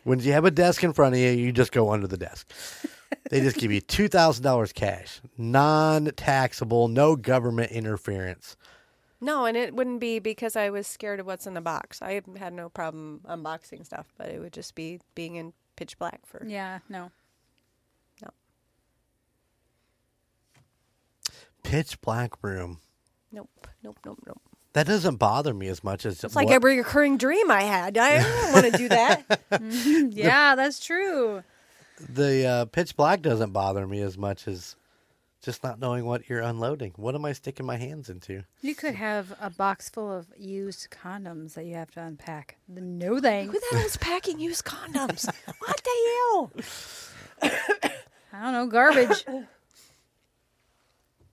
[0.07, 2.49] when you have a desk in front of you, you just go under the desk.
[3.29, 8.57] They just give you two thousand dollars cash, non-taxable, no government interference.
[9.21, 12.01] No, and it wouldn't be because I was scared of what's in the box.
[12.01, 16.25] I had no problem unboxing stuff, but it would just be being in pitch black
[16.25, 16.45] for.
[16.45, 17.11] Yeah, no.
[18.21, 18.29] No.
[21.63, 22.81] Pitch black room.
[23.31, 24.41] Nope, nope, nope, nope.
[24.73, 27.97] That doesn't bother me as much as It's like what- a recurring dream I had.
[27.97, 29.39] I don't want to do that.
[30.13, 31.43] Yeah, that's true.
[32.09, 34.75] the uh, pitch black doesn't bother me as much as
[35.41, 36.93] just not knowing what you're unloading.
[36.97, 38.43] What am I sticking my hands into?
[38.61, 42.57] You could have a box full of used condoms that you have to unpack.
[42.67, 43.53] No thanks.
[43.53, 45.25] Who the hell's packing used condoms?
[45.59, 46.51] what the hell?
[48.33, 49.25] I don't know, garbage.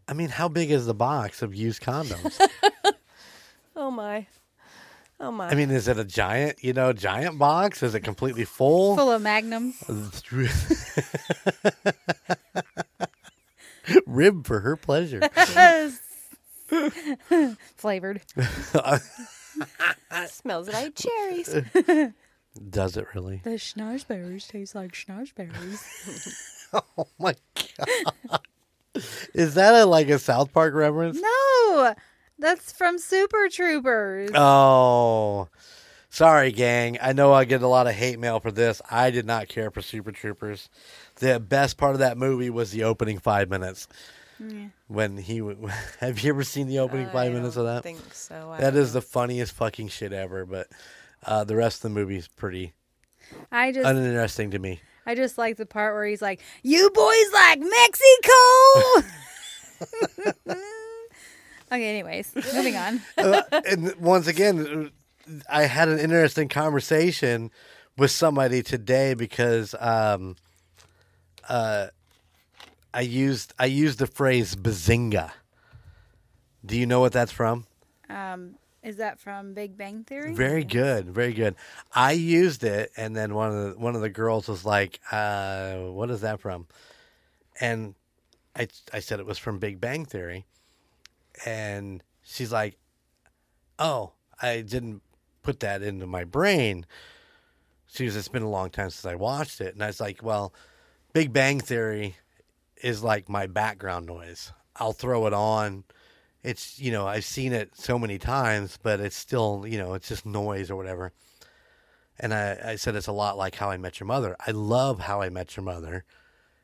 [0.09, 2.39] I mean, how big is the box of used condoms?
[3.77, 4.27] Oh my.
[5.21, 5.49] Oh my.
[5.49, 7.83] I mean, is it a giant, you know, giant box?
[7.83, 8.97] Is it completely full?
[8.97, 9.75] Full of Magnum.
[14.07, 15.21] Rib for her pleasure.
[17.77, 18.23] Flavored.
[20.27, 21.55] smells like cherries.
[22.71, 23.41] Does it really?
[23.45, 25.83] The schnozberries taste like schnozberries.
[26.97, 28.41] Oh my god!
[29.33, 31.21] Is that a like a South Park reference?
[31.21, 31.95] no,
[32.45, 34.31] that's from Super Troopers.
[34.35, 35.49] Oh,
[36.11, 36.99] sorry, gang.
[37.01, 38.83] I know I get a lot of hate mail for this.
[38.91, 40.69] I did not care for Super Troopers.
[41.17, 43.89] The best part of that movie was the opening five minutes.
[44.89, 45.69] When he w-
[46.01, 47.83] have you ever seen the opening five I minute of don't that?
[47.83, 48.51] think so.
[48.53, 48.85] I That know.
[48.85, 50.45] the funniest fucking shit ever.
[50.45, 50.67] But
[51.25, 52.75] uh, the rest of the movie is pretty
[53.51, 54.81] I just, uninteresting to me.
[55.07, 59.09] I just like the part where he's like, "You boys like Mexico."
[61.75, 63.01] okay, anyways, moving on.
[63.19, 64.91] Uh, and once again,
[65.49, 67.51] I had an interesting conversation
[67.97, 70.37] with somebody today because um,
[71.49, 71.89] uh,
[72.93, 75.31] I used I used the phrase bazinga.
[76.65, 77.67] Do you know what that's from?
[78.09, 80.35] Um, is that from Big Bang Theory?
[80.35, 81.55] Very good, very good.
[81.95, 85.77] I used it, and then one of the one of the girls was like, uh,
[85.77, 86.67] "What is that from?"
[87.61, 87.95] And
[88.55, 90.45] I I said it was from Big Bang Theory,
[91.45, 92.79] and she's like,
[93.79, 95.03] "Oh, I didn't
[95.43, 96.87] put that into my brain."
[97.87, 100.23] She was, "It's been a long time since I watched it," and I was like,
[100.23, 100.53] "Well,
[101.13, 102.17] Big Bang Theory
[102.83, 104.53] is like my background noise.
[104.77, 105.85] I'll throw it on."
[106.45, 110.09] it's you know I've seen it so many times, but it's still you know it's
[110.09, 111.13] just noise or whatever.
[112.21, 114.37] And I, I said it's a lot like How I Met Your Mother.
[114.47, 116.05] I love How I Met Your Mother,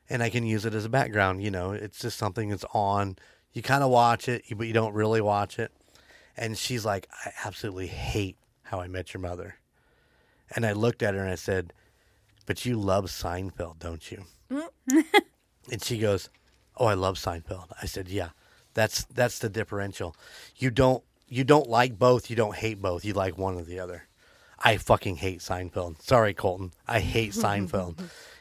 [0.09, 1.42] and I can use it as a background.
[1.42, 3.16] You know, it's just something that's on.
[3.52, 5.72] You kind of watch it, but you don't really watch it.
[6.36, 9.56] And she's like, I absolutely hate How I Met Your Mother.
[10.54, 11.72] And I looked at her and I said,
[12.46, 14.24] But you love Seinfeld, don't you?
[14.50, 15.04] Mm.
[15.70, 16.28] and she goes,
[16.76, 17.66] Oh, I love Seinfeld.
[17.80, 18.30] I said, Yeah.
[18.74, 20.14] That's that's the differential.
[20.56, 22.30] You don't you don't like both.
[22.30, 23.04] You don't hate both.
[23.04, 24.08] You like one or the other.
[24.58, 26.02] I fucking hate Seinfeld.
[26.02, 26.72] Sorry, Colton.
[26.86, 27.98] I hate Seinfeld.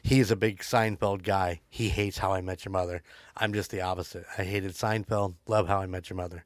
[0.09, 1.61] He's a big Seinfeld guy.
[1.69, 3.03] He hates How I Met Your Mother.
[3.37, 4.25] I'm just the opposite.
[4.39, 5.35] I hated Seinfeld.
[5.45, 6.45] Love How I Met Your Mother.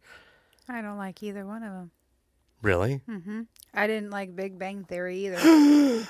[0.67, 1.91] I don't like either one of them.
[2.61, 2.99] Really?
[3.07, 3.43] Mm-hmm.
[3.73, 6.05] I didn't like Big Bang Theory either.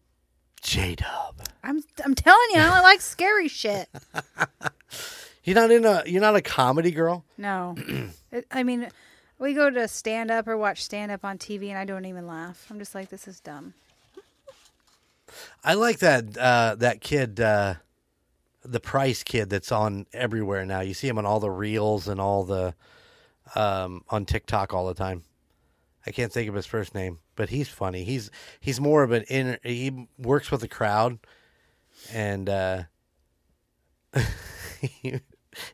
[0.62, 1.42] J Dub.
[1.62, 3.90] I'm I'm telling you, I don't like scary shit.
[5.44, 6.04] You're not in a.
[6.06, 7.26] You're not a comedy girl.
[7.36, 7.76] No,
[8.32, 8.88] it, I mean,
[9.38, 12.26] we go to stand up or watch stand up on TV, and I don't even
[12.26, 12.66] laugh.
[12.70, 13.74] I'm just like, this is dumb.
[15.64, 17.74] I like that uh, that kid, uh,
[18.64, 20.80] the Price kid that's on everywhere now.
[20.80, 22.74] You see him on all the reels and all the
[23.54, 25.22] um, on TikTok all the time.
[26.06, 28.04] I can't think of his first name, but he's funny.
[28.04, 29.58] He's he's more of an inner.
[29.62, 31.18] He works with the crowd,
[32.12, 32.82] and uh,
[34.80, 35.20] he,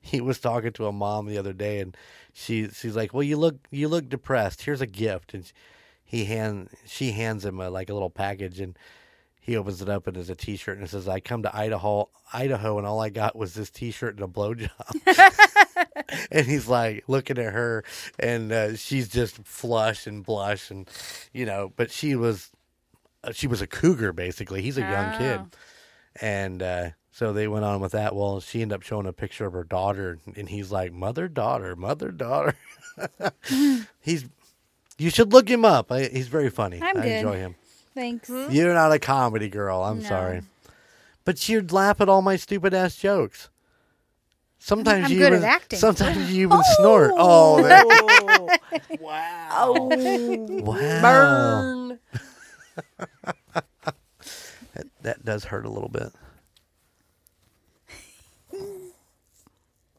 [0.00, 1.96] he was talking to a mom the other day, and
[2.32, 4.62] she she's like, "Well, you look you look depressed.
[4.62, 5.50] Here's a gift." And
[6.02, 8.78] he hand she hands him a, like a little package, and
[9.44, 12.08] he opens it up and it's a T-shirt, and it says, "I come to Idaho,
[12.32, 14.70] Idaho, and all I got was this T-shirt and a blowjob."
[16.30, 17.84] and he's like looking at her,
[18.18, 20.88] and uh, she's just flush and blush, and
[21.32, 22.50] you know, but she was
[23.24, 24.62] uh, she was a cougar basically.
[24.62, 25.48] He's a young kid, Oh.
[26.20, 28.14] and uh, so they went on with that.
[28.14, 31.74] Well, she ended up showing a picture of her daughter, and he's like, "Mother, daughter,
[31.76, 32.54] mother, daughter."
[34.00, 34.26] he's
[34.98, 35.90] you should look him up.
[35.90, 36.78] I, he's very funny.
[36.80, 37.12] I'm I good.
[37.12, 37.54] enjoy him.
[37.94, 38.28] Thanks.
[38.28, 38.46] Hmm?
[38.50, 39.82] You're not a comedy girl.
[39.82, 40.08] I'm No.
[40.08, 40.42] sorry,
[41.24, 43.48] but you'd laugh at all my stupid ass jokes.
[44.58, 45.78] Sometimes I'm you good at even, acting.
[45.78, 46.74] Sometimes you even oh.
[46.76, 47.10] snort.
[47.16, 47.84] Oh, that,
[48.90, 49.88] Oh, wow!
[50.62, 51.98] Wow, burn.
[54.74, 56.12] That, that does hurt a little bit.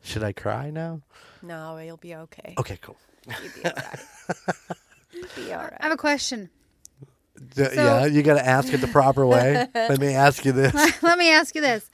[0.02, 1.02] Should I cry now?
[1.42, 2.54] No, you'll be okay.
[2.58, 2.98] Okay, cool.
[3.28, 4.00] You'll be all right.
[5.14, 5.82] You'll be all I right.
[5.82, 6.50] have a question.
[7.50, 9.68] D- yeah, you got to ask it the proper way.
[9.76, 10.74] Let me ask you this.
[11.04, 11.90] Let me ask you this.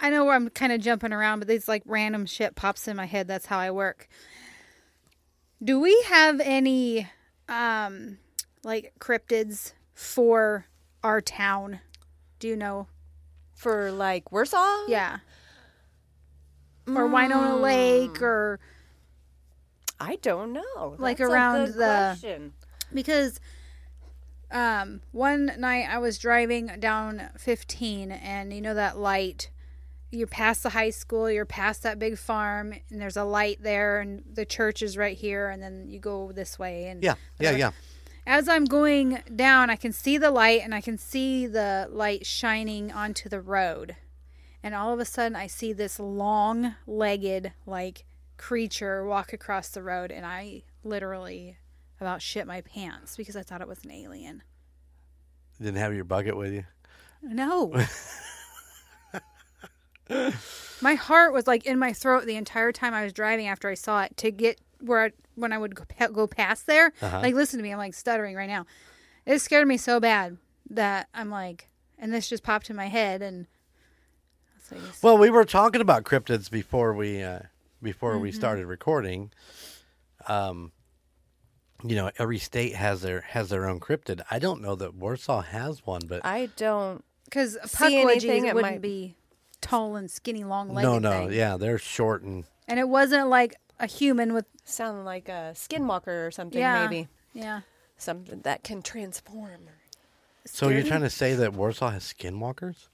[0.00, 3.06] I know I'm kind of jumping around, but these like random shit pops in my
[3.06, 3.28] head.
[3.28, 4.08] That's how I work.
[5.62, 7.08] Do we have any
[7.48, 8.18] um
[8.64, 10.66] like cryptids for
[11.04, 11.80] our town?
[12.40, 12.88] Do you know?
[13.54, 14.86] For like Warsaw?
[14.88, 15.18] Yeah.
[16.88, 18.58] Or Winona Lake or
[20.00, 20.96] I don't know.
[20.98, 21.78] Like That's a around good the-
[22.18, 22.52] question.
[22.92, 23.38] because
[24.52, 29.50] um one night I was driving down 15 and you know that light
[30.10, 34.00] you're past the high school you're past that big farm and there's a light there
[34.00, 37.52] and the church is right here and then you go this way and Yeah, yeah,
[37.52, 37.70] yeah.
[38.26, 42.26] as I'm going down I can see the light and I can see the light
[42.26, 43.96] shining onto the road
[44.62, 48.04] and all of a sudden I see this long legged like
[48.36, 51.56] creature walk across the road and I literally
[52.02, 54.42] about shit my pants because I thought it was an alien.
[55.60, 56.64] Didn't have your bucket with you.
[57.22, 57.72] No.
[60.82, 63.74] my heart was like in my throat the entire time I was driving after I
[63.74, 66.92] saw it to get where I, when I would go, pa- go past there.
[67.00, 67.20] Uh-huh.
[67.22, 68.66] Like listen to me, I'm like stuttering right now.
[69.24, 70.36] It scared me so bad
[70.68, 73.46] that I'm like and this just popped in my head and
[74.72, 77.40] like, Well, we were talking about cryptids before we uh,
[77.82, 79.30] before we started recording.
[80.28, 80.72] Um,
[81.84, 84.22] you know, every state has their has their own cryptid.
[84.30, 87.04] I don't know that Warsaw has one, but I don't.
[87.24, 89.16] Because See anything, Puckwudgies it wouldn't might- be
[89.60, 90.86] tall and skinny, long legged.
[90.86, 91.38] no, no, thing.
[91.38, 96.26] yeah, they're short and And it wasn't like a human with Sound like a skinwalker
[96.26, 97.08] or something, yeah, maybe.
[97.32, 97.62] yeah.
[97.96, 99.68] Something that can transform.
[100.44, 102.88] so you're trying to say that Warsaw has skinwalkers?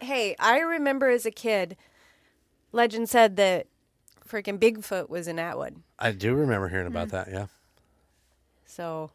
[0.00, 1.76] Hey, I remember as a kid,
[2.72, 3.66] legend said that
[4.26, 5.82] freaking Bigfoot was in Atwood.
[5.98, 7.12] I do remember hearing about mm.
[7.12, 7.28] that.
[7.30, 7.46] Yeah.
[8.72, 9.10] So,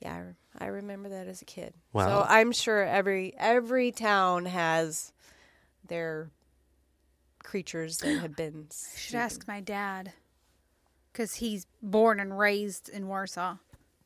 [0.00, 1.74] yeah, I, re- I remember that as a kid.
[1.92, 2.06] Wow.
[2.06, 5.12] So I'm sure every every town has
[5.86, 6.30] their
[7.42, 8.68] creatures that have been.
[8.70, 10.12] I should ask my dad
[11.12, 13.56] because he's born and raised in Warsaw.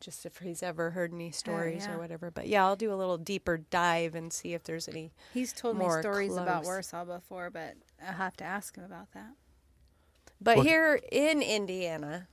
[0.00, 1.94] just if he's ever heard any stories yeah.
[1.94, 2.30] or whatever.
[2.30, 5.12] But yeah, I'll do a little deeper dive and see if there's any.
[5.32, 6.64] He's told More me stories about.
[6.64, 7.74] Warsaw before, but
[8.06, 9.30] I'll have to ask him about that.
[10.40, 12.28] But What- here in Indiana,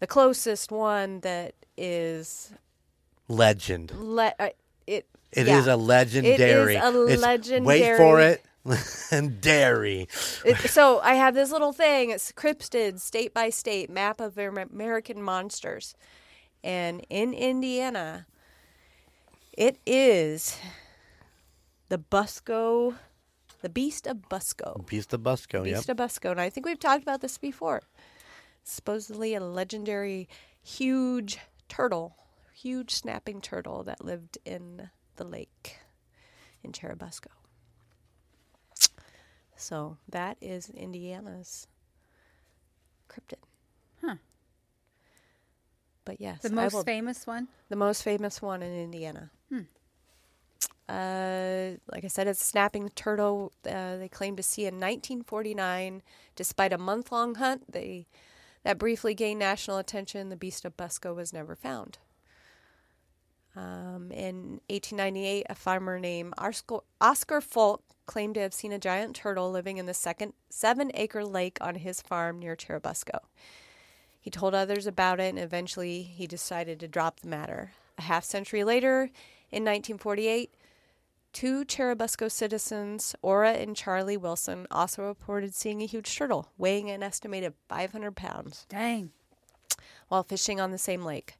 [0.00, 2.52] the closest one that is
[3.28, 3.90] Legend.
[3.92, 4.48] le- uh,
[4.86, 5.74] it It is yeah.
[5.74, 6.76] a legendary.
[6.76, 8.44] It is a It's- Wait for it.
[8.64, 10.08] Legendary.
[10.44, 12.10] It, so I have this little thing.
[12.10, 15.94] It's cryptid, state by state map of American monsters,
[16.62, 18.26] and in Indiana,
[19.56, 20.58] it is
[21.88, 22.96] the Busco,
[23.62, 24.86] the Beast of Busco.
[24.86, 25.64] Beast of Busco.
[25.64, 25.74] Yep.
[25.76, 27.82] Beast of Busco, and I think we've talked about this before.
[28.68, 30.28] Supposedly a legendary,
[30.62, 32.16] huge turtle,
[32.52, 35.78] huge snapping turtle that lived in the lake
[36.62, 37.28] in Churubusco.
[39.56, 41.66] So that is Indiana's
[43.08, 43.38] cryptid.
[44.02, 44.16] Huh.
[46.04, 47.48] But yes, The most will- famous one?
[47.68, 49.30] the most famous one in Indiana.
[50.90, 53.52] Uh, like I said, it's a snapping turtle.
[53.66, 56.02] Uh, they claimed to see in 1949.
[56.34, 58.06] Despite a month-long hunt, they
[58.64, 60.28] that briefly gained national attention.
[60.28, 61.98] The beast of Busco was never found.
[63.56, 69.50] Um, in 1898, a farmer named Oscar, Fulk claimed to have seen a giant turtle
[69.50, 73.18] living in the second seven-acre lake on his farm near Churubusco.
[74.20, 77.72] He told others about it, and eventually he decided to drop the matter.
[77.96, 79.10] A half century later,
[79.50, 80.54] in 1948,
[81.38, 87.00] two Churubusco citizens, Ora and Charlie Wilson, also reported seeing a huge turtle weighing an
[87.00, 89.12] estimated 500 pounds Dang.
[90.08, 91.34] while fishing on the same lake,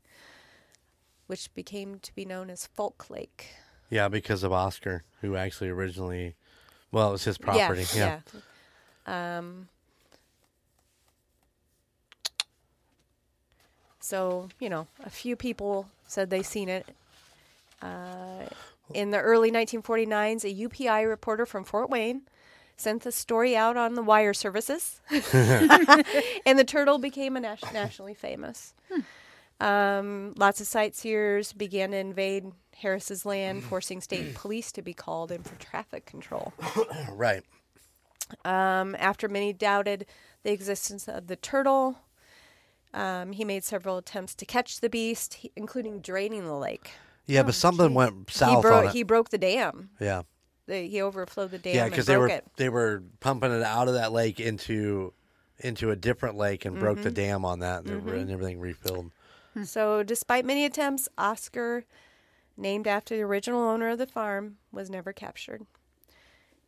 [1.27, 3.49] which became to be known as Fulk Lake.
[3.91, 6.37] Yeah, because of Oscar, who actually originally,
[6.93, 7.85] well, it was his property.
[7.93, 8.21] Yeah.
[9.05, 9.39] yeah.
[9.39, 9.67] Um,
[13.99, 16.87] so, you know, a few people said they seen it.
[17.83, 18.47] Uh,
[18.95, 22.23] in the early 1949s, a UPI reporter from Fort Wayne
[22.77, 28.15] sent the story out on the wire services, and the turtle became a nas- nationally
[28.15, 28.73] famous.
[29.61, 35.33] Um, lots of sightseers began to invade Harris's land, forcing state police to be called
[35.33, 36.53] in for traffic control.
[37.13, 37.43] Right.
[38.45, 40.07] Um, after many doubted
[40.43, 41.97] the existence of the turtle,
[42.95, 46.93] um, he made several attempts to catch the beast, including draining the lake.
[47.29, 48.93] Yeah, but something went he south on it.
[48.93, 49.91] He broke the dam.
[50.01, 50.23] yeah.
[50.67, 52.45] He overflowed the dam Yeah, because they were it.
[52.57, 55.13] they were pumping it out of that lake into
[55.59, 57.05] into a different lake and broke Mm-hmm.
[57.05, 59.13] the dam on that, and, they- and everything refilled.
[59.65, 61.85] So, despite many attempts, Oscar,
[62.57, 65.63] named after the original owner of the farm, was never captured.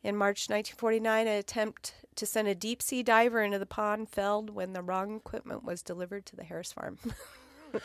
[0.02, 4.50] In March 1949, an attempt to send a deep sea diver into the pond failed
[4.50, 6.98] when the wrong equipment was delivered to the Harris farm.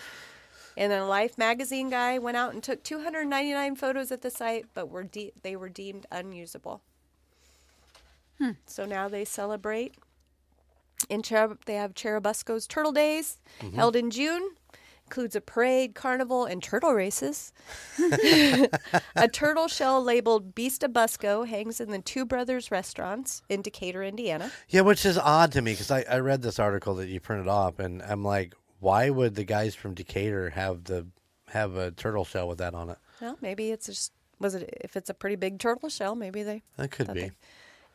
[0.78, 4.66] and then a Life magazine guy went out and took 299 photos at the site,
[4.74, 6.82] but were de- they were deemed unusable.
[8.40, 8.52] Hmm.
[8.66, 9.96] So now they celebrate.
[11.10, 13.76] In Cherub- they have Churubusco's Turtle Days, mm-hmm.
[13.76, 14.56] held in June
[15.06, 17.54] includes a parade, carnival, and turtle races.
[19.16, 24.04] a turtle shell labeled Beast of Busco hangs in the Two Brothers restaurants in Decatur,
[24.04, 24.52] Indiana.
[24.70, 27.48] Yeah, which is odd to me because I, I read this article that you printed
[27.48, 28.56] off, and I'm like,
[28.86, 31.08] why would the guys from Decatur have the
[31.50, 32.98] have a turtle shell with that on it?
[33.20, 36.62] Well, maybe it's just was it if it's a pretty big turtle shell, maybe they.
[36.78, 37.20] That could be.
[37.22, 37.32] they-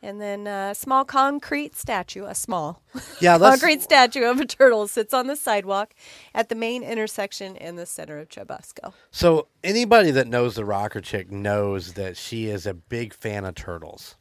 [0.03, 2.81] And then a small concrete statue, a small
[3.21, 5.93] Yeah, concrete statue of a turtle sits on the sidewalk
[6.33, 8.93] at the main intersection in the center of Chubusco.
[9.11, 13.53] So anybody that knows the rocker chick knows that she is a big fan of
[13.55, 14.15] turtles.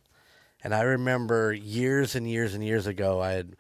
[0.63, 3.57] And I remember years and years and years ago, I had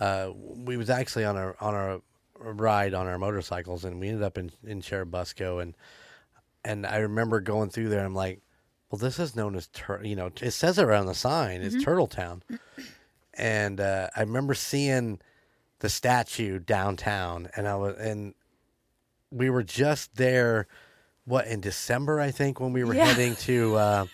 [0.00, 2.00] uh, we was actually on a on a
[2.38, 5.76] ride on our motorcycles, and we ended up in in Churubusco, and
[6.64, 7.98] and I remember going through there.
[8.00, 8.40] and I'm like,
[8.90, 11.62] well, this is known as tur- you know, it says it around the sign.
[11.62, 12.42] It's Turtle Town,
[13.34, 15.20] and uh, I remember seeing
[15.80, 18.34] the statue downtown, and I was and
[19.30, 20.66] we were just there
[21.24, 23.06] what in December I think when we were Yeah.
[23.06, 24.06] heading to uh,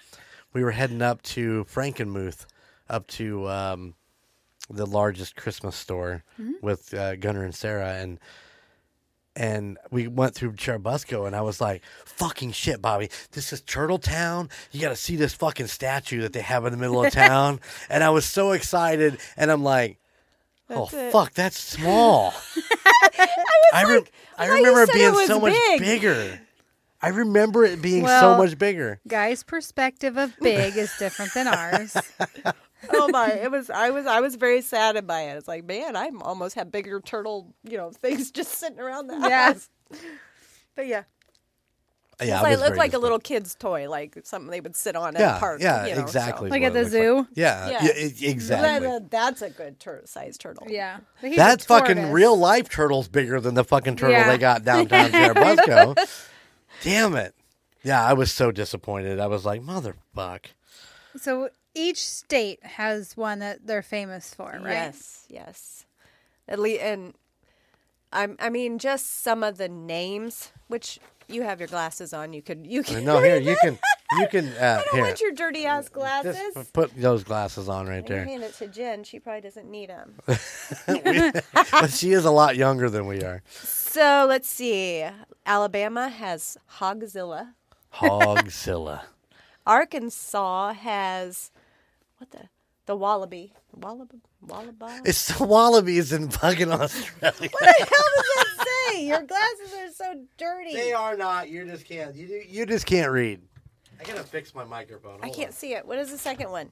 [0.53, 2.47] we were heading up to Frankenmuth
[2.89, 3.95] up to um,
[4.71, 6.25] the largest Christmas store
[6.63, 8.19] with uh, Gunnar and Sarah and
[9.37, 13.99] and we went through Churubusco and I was like fucking shit Bobby this is Turtle
[13.99, 17.13] Town you got to see this fucking statue that they have in the middle of
[17.13, 17.61] town
[17.91, 19.99] and I was so excited and I'm like
[20.71, 21.13] oh That's it.
[21.13, 22.33] fuck, that's small.
[23.73, 26.41] I, re- like, I I remember it it being was so much bigger.
[27.03, 28.99] I remember it being so much bigger.
[29.07, 31.95] Guys' perspective of big is different than ours.
[32.93, 33.31] oh my!
[33.33, 33.71] It was.
[33.71, 34.07] I was.
[34.07, 35.37] I was very saddened by it.
[35.37, 39.15] It's like, man, I almost have bigger turtle, you know, things just sitting around the
[39.17, 39.53] Yeah.
[39.53, 39.69] house.
[40.77, 41.05] But yeah,
[42.21, 44.75] Yeah, It's I like, was looked like a little kid's toy, like something they would
[44.77, 45.61] sit on at Yeah, a park.
[45.61, 46.51] yeah, you know, so- exactly.
[46.51, 47.03] Like at the it looked like.
[47.03, 47.29] zoo?
[47.35, 47.83] Yeah, Yeah.
[47.85, 48.89] yeah, exactly.
[48.89, 50.67] That- that's a good tur- sized turtle.
[50.69, 50.99] Yeah.
[51.23, 54.29] But That fucking real life turtle's bigger than the fucking turtle Yeah.
[54.31, 56.25] they got downtown Churubusco.
[56.83, 57.35] Damn it.
[57.85, 59.21] Yeah, I was so disappointed.
[59.21, 60.47] I was like, motherfuck.
[61.17, 64.73] So each state has one that they're famous for, right?
[64.73, 65.87] Yes, yes.
[66.49, 67.15] At least, and
[68.13, 68.37] I'm.
[68.39, 70.99] I mean, just some of the names, which
[71.29, 72.33] you have your glasses on.
[72.33, 72.67] You could.
[72.67, 73.05] You can.
[73.05, 73.79] No, here you can
[74.19, 74.51] you can uh,
[74.81, 75.05] I don't here.
[75.05, 76.37] want your dirty ass glasses.
[76.55, 78.25] Just put those glasses on right You there.
[78.25, 79.05] hand it to Jen.
[79.05, 80.15] She probably doesn't need them.
[80.27, 83.43] but she is a lot younger than we are.
[83.51, 85.05] so let's see.
[85.47, 87.55] Alabama has Hogzilla.
[87.95, 89.03] Hogzilla.
[89.67, 91.51] Arkansas has
[92.19, 92.49] what the
[92.87, 93.53] the wallaby.
[93.73, 94.21] Wallaby.
[94.43, 94.87] Wallaby.
[95.05, 97.51] It's the wallabies in fucking Australia.
[97.51, 99.07] What the hell does that say?
[99.07, 100.75] Your glasses are so dirty.
[100.75, 101.49] They are not.
[101.49, 102.15] You just can't.
[102.15, 103.41] You you just can't read.
[104.01, 105.21] I gotta fix my microphone.
[105.23, 105.53] I can't on.
[105.53, 105.87] see it.
[105.87, 106.71] What is the second one?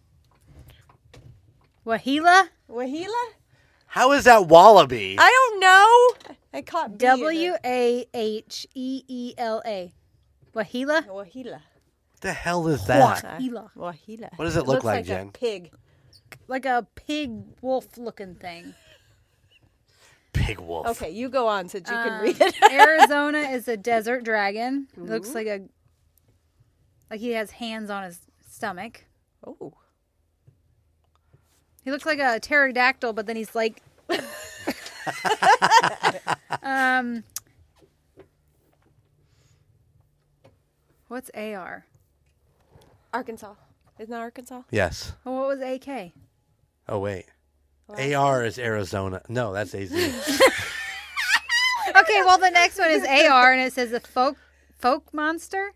[1.87, 2.49] Wahila?
[2.71, 3.25] Wahila?
[3.87, 5.17] How is that wallaby?
[5.19, 6.37] I don't know.
[6.53, 7.17] I caught B in it.
[7.17, 9.93] W A H E E L A.
[10.55, 11.07] Wahila?
[11.07, 11.61] Wahila.
[12.23, 13.25] What the hell is that?
[13.25, 13.71] Wahila.
[13.77, 14.31] Wahila.
[14.37, 15.27] What does it look looks like, like Jen?
[15.27, 15.73] A pig.
[16.47, 18.75] Like a pig wolf looking thing.
[20.33, 20.87] Pig wolf.
[20.87, 22.55] Okay, you go on since you can Um, read it.
[22.71, 24.87] Arizona is a desert dragon.
[24.97, 25.63] It looks like a
[27.11, 29.05] like he has hands on his stomach.
[29.45, 29.73] Oh.
[31.85, 33.83] He looks like a pterodactyl, but then he's like
[36.63, 37.25] um
[41.09, 41.85] What's AR?
[43.13, 43.55] Arkansas.
[43.99, 44.63] Isn't that Arkansas?
[44.71, 45.13] Yes.
[45.27, 46.13] Oh, what was AK?
[46.89, 47.27] Oh wait.
[47.89, 49.21] AR is Arizona.
[49.29, 49.93] No, that's AZ.
[51.95, 54.37] Okay, well the next one is AR and it says a Fouke
[54.83, 55.73] Fouke monster.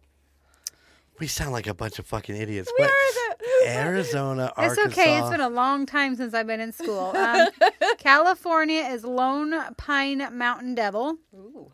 [1.19, 2.71] we sound like a bunch of fucking idiots.
[2.79, 5.01] We but are the- Arizona, It's Arkansas.
[5.01, 5.19] okay.
[5.19, 7.15] It's been a long time since I've been in school.
[7.17, 7.49] Um,
[7.99, 11.19] California is Lone Pine Mountain Devil.
[11.35, 11.71] Ooh.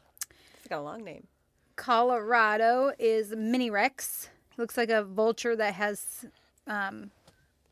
[0.59, 1.27] It's got a long name.
[1.77, 4.29] Colorado is Mini Rex.
[4.57, 6.25] Looks like a vulture that has.
[6.67, 7.11] Um,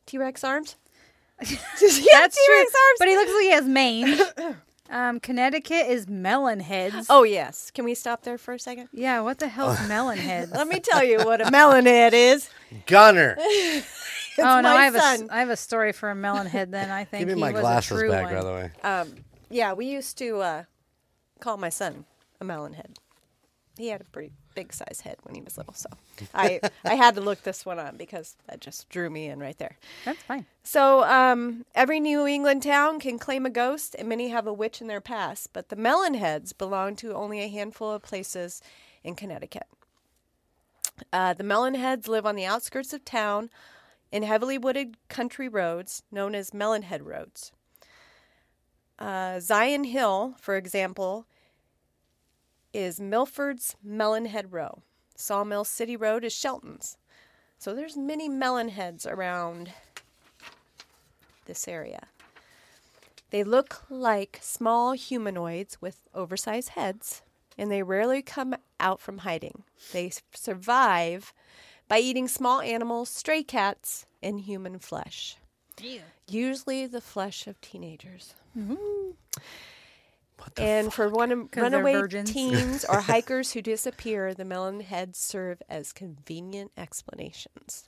[0.05, 0.75] T Rex arms?
[1.39, 2.97] that's T-Rex true, arms.
[2.99, 4.19] but he looks like he has mane.
[4.93, 7.07] Um, Connecticut is Melon Heads.
[7.09, 7.71] Oh, yes.
[7.71, 8.89] Can we stop there for a second?
[8.91, 9.21] yeah.
[9.21, 10.51] What the hell's Melon Heads?
[10.51, 12.49] Let me tell you what a melon head is.
[12.87, 13.37] Gunner.
[13.39, 13.87] It's
[14.37, 15.29] oh no, I have a son.
[15.31, 16.73] I have a story for a melon head.
[16.73, 18.33] Then I think Give me he my was glasses a true back, one.
[18.35, 18.71] by the way.
[18.83, 19.15] Um,
[19.49, 20.63] yeah, we used to uh,
[21.39, 22.03] call my son
[22.41, 22.99] a melon head.
[23.81, 25.89] He had a pretty big size head when he was little, so
[26.33, 29.57] I I had to look this one up because that just drew me in right
[29.57, 29.77] there.
[30.05, 30.45] That's fine.
[30.63, 34.81] So um, every New England town can claim a ghost, and many have a witch
[34.81, 35.49] in their past.
[35.51, 38.61] But the melon heads belong to only a handful of places
[39.03, 39.67] in Connecticut.
[41.11, 43.49] Uh, the Melonheads live on the outskirts of town
[44.11, 47.51] in heavily wooded country roads known as melon head roads.
[48.99, 51.25] Uh, Zion Hill, for example,
[52.73, 54.81] is Milford's Melonhead Row.
[55.15, 56.97] Sawmill City Road is Shelton's.
[57.57, 59.71] So there's many Melonheads around
[61.45, 62.07] this area.
[63.29, 67.21] They look like small humanoids with oversized heads,
[67.57, 69.63] and they rarely come out from hiding.
[69.93, 71.33] They survive
[71.87, 75.37] by eating small animals, stray cats, and human flesh.
[76.27, 78.33] Usually the flesh of teenagers.
[78.57, 79.11] Mm-hmm.
[80.57, 86.71] And for one, runaway teens or hikers who disappear, the melon heads serve as convenient
[86.77, 87.87] explanations.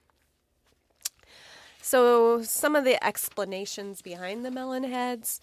[1.82, 5.42] So, some of the explanations behind the melon heads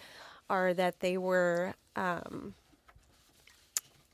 [0.48, 2.54] are that they were um,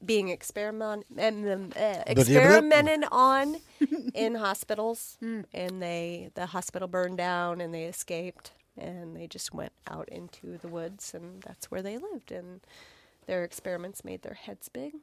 [0.05, 3.57] being experiment, uh, experimented on
[4.15, 5.19] in hospitals,
[5.55, 10.59] and they the hospital burned down, and they escaped, and they just went out into
[10.59, 12.61] the woods, and that's where they lived, and
[13.27, 14.95] their experiments made their heads big.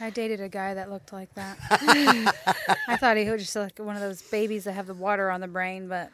[0.00, 1.56] I dated a guy that looked like that.
[2.88, 5.40] I thought he was just like one of those babies that have the water on
[5.40, 6.10] the brain, but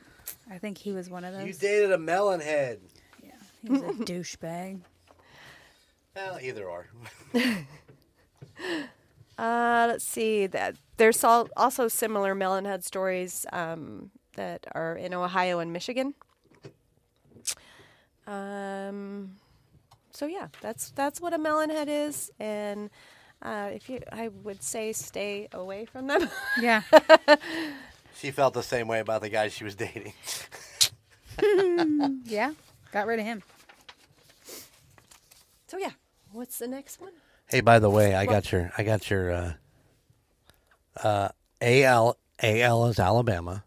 [0.51, 2.81] I think he was one of those You dated a melon head.
[3.63, 4.81] He was a douchebag.
[6.17, 6.87] Well, either or.
[9.39, 15.59] Uh, let's see that there's also similar melon head stories um, that are in Ohio
[15.59, 16.15] and Michigan.
[18.27, 19.37] Um,
[20.13, 22.91] so yeah, that's that's what a melonhead is, and
[23.43, 26.29] uh, if you, I would say, stay away from them.
[26.61, 26.83] Yeah.
[28.15, 30.13] She felt the same way about the guy she was dating.
[32.25, 32.53] yeah.
[32.93, 33.43] Got rid of him.
[35.69, 35.93] so yeah,
[36.33, 37.13] what's the next one?
[37.49, 39.53] Hey, by the way, I got your I got your uh
[41.03, 41.29] uh
[41.63, 43.65] AL AL is Alabama.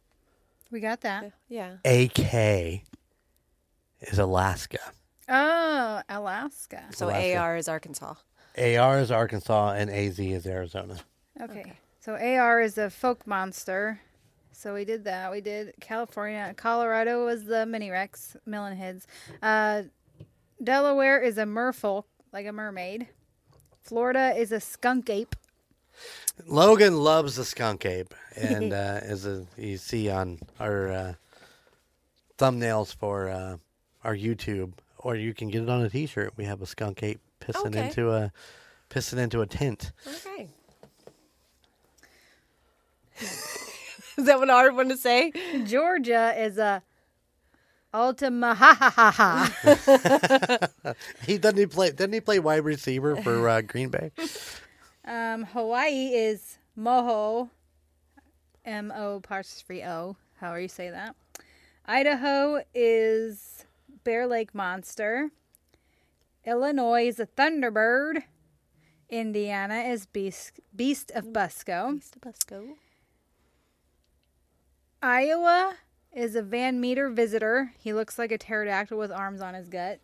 [0.73, 1.31] We got that.
[1.49, 1.75] Yeah.
[1.85, 2.81] AK
[4.01, 4.79] is Alaska.
[5.29, 6.85] Oh, Alaska.
[6.95, 7.37] So Alaska.
[7.37, 8.15] AR is Arkansas.
[8.57, 10.97] AR is Arkansas and AZ is Arizona.
[11.39, 11.73] Okay.
[11.99, 14.01] So AR is a Fouke monster.
[14.51, 15.31] So we did that.
[15.31, 16.55] We did California.
[16.57, 19.05] Colorado was the mini Rex, Millen Heads.
[19.43, 19.83] Uh,
[20.63, 23.09] Delaware is a merfolk, like a mermaid.
[23.83, 25.35] Florida is a skunk ape.
[26.45, 31.13] Logan loves the skunk ape, and uh, as a, you see on our uh,
[32.37, 33.57] thumbnails for uh,
[34.03, 36.33] our YouTube, or you can get it on a T-shirt.
[36.37, 37.85] We have a skunk ape pissing Okay.
[37.87, 38.31] into a
[38.89, 39.91] pissing into a tent.
[40.07, 40.47] Okay.
[43.19, 45.31] is that one a hard one to say?
[45.65, 46.81] Georgia is a
[47.93, 49.11] Ultima ha ha ha
[50.81, 50.93] ha.
[51.27, 54.11] He doesn't he play doesn't he play wide receiver for uh, Green Bay?
[55.05, 57.49] Um, Hawaii is Moho,
[58.65, 61.15] M O apostrophe O, however you say that.
[61.85, 63.65] Idaho is
[64.03, 65.31] Bear Lake Monster.
[66.45, 68.23] Illinois is a Thunderbird.
[69.09, 70.51] Indiana is Beast,
[71.13, 71.93] of Busco.
[71.93, 72.75] Beast of Busco.
[75.01, 75.75] Iowa
[76.13, 77.73] is a Van Meter visitor.
[77.77, 79.99] He looks like a pterodactyl with arms on his gut.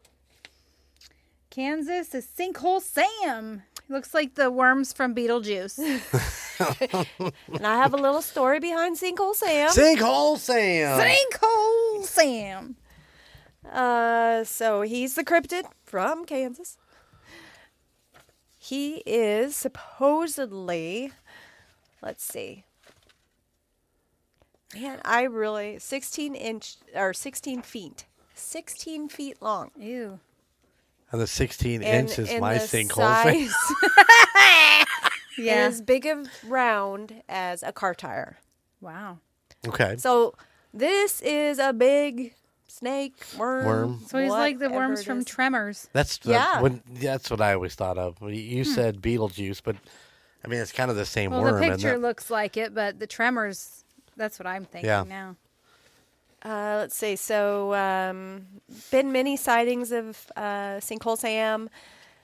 [1.60, 3.64] Kansas is Sinkhole Sam.
[3.90, 5.78] Looks like the worms from Beetlejuice.
[7.54, 9.70] And I have a little story behind Sinkhole Sam.
[9.70, 11.02] Sinkhole Sam.
[11.02, 12.78] Sinkhole Sam.
[13.70, 16.78] Uh, so he's the cryptid from Kansas.
[18.58, 21.12] He is supposedly,
[22.02, 22.64] let's see.
[24.74, 29.72] Man, I really 16 inch or 16 feet, 16 feet long.
[29.78, 30.22] Ew.
[31.12, 33.24] And the 16 And- inch is and my the sinkhole.
[33.24, 33.50] Sam.
[33.50, 34.86] size
[35.38, 35.68] Yeah.
[35.68, 38.38] is big of round as a car tire.
[38.82, 39.20] Wow.
[39.68, 39.96] Okay.
[39.98, 40.36] So
[40.74, 42.34] this is a big
[42.68, 43.66] snake worm.
[43.66, 44.02] Worm.
[44.08, 45.24] So he's like the worms from.
[45.26, 45.88] Tremors.
[45.94, 46.62] That's the, Yeah.
[46.62, 48.18] when, that's what I always thought of.
[48.22, 49.78] You- You said Beetlejuice, but
[50.44, 51.62] I mean it's kind of the same Well, worm.
[51.62, 53.84] the picture looks like it, but the Tremors,
[54.18, 55.04] that's what I'm thinking Yeah.
[55.08, 55.36] now.
[56.44, 57.16] Uh, let's see.
[57.16, 58.48] So, um,
[58.92, 61.70] been many sightings of uh, Sinkhole Sam.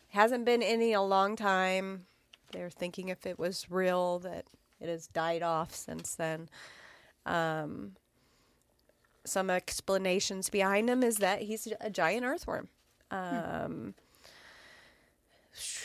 [0.09, 2.05] Hasn't been any a long time.
[2.51, 4.45] They're thinking if it was real that
[4.79, 6.49] it has died off since then.
[7.25, 7.93] Um,
[9.25, 12.69] some explanations behind him is that he's a giant earthworm.
[13.11, 13.95] Um,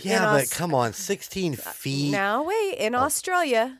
[0.00, 2.10] yeah, but Aus- come on, 16 feet.
[2.10, 2.74] Now, wait.
[2.78, 3.78] In Australia,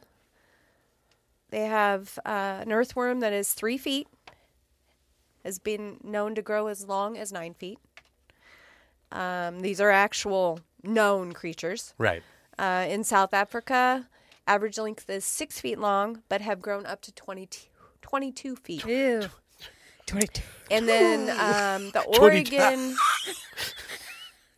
[1.50, 4.08] they have uh, an earthworm that is three feet,
[5.44, 7.78] has been known to grow as long as nine feet.
[9.12, 11.94] Um, these are actual known creatures.
[11.98, 12.22] Right.
[12.58, 14.08] Uh, in South Africa,
[14.46, 17.68] average length is six feet long, but have grown up to 22,
[18.02, 18.86] 22 feet.
[18.86, 19.22] Ew.
[20.70, 22.96] And then um, the Oregon.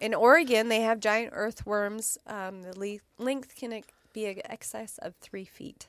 [0.00, 2.18] In Oregon, they have giant earthworms.
[2.26, 5.86] Um, the le- length can be in excess of three feet.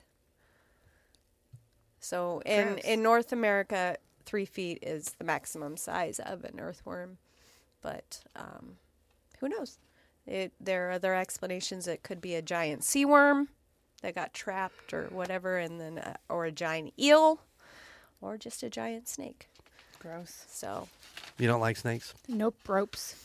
[2.00, 2.82] So in Gross.
[2.84, 7.18] in North America, three feet is the maximum size of an earthworm,
[7.82, 8.78] but um,
[9.40, 9.78] who knows?
[10.26, 11.88] It, there are other explanations.
[11.88, 13.50] It could be a giant sea worm
[14.02, 17.42] that got trapped or whatever, and then uh, or a giant eel,
[18.22, 19.48] or just a giant snake.
[20.00, 20.46] Gross.
[20.50, 20.88] So
[21.38, 22.14] You don't like snakes?
[22.28, 23.16] Nope ropes.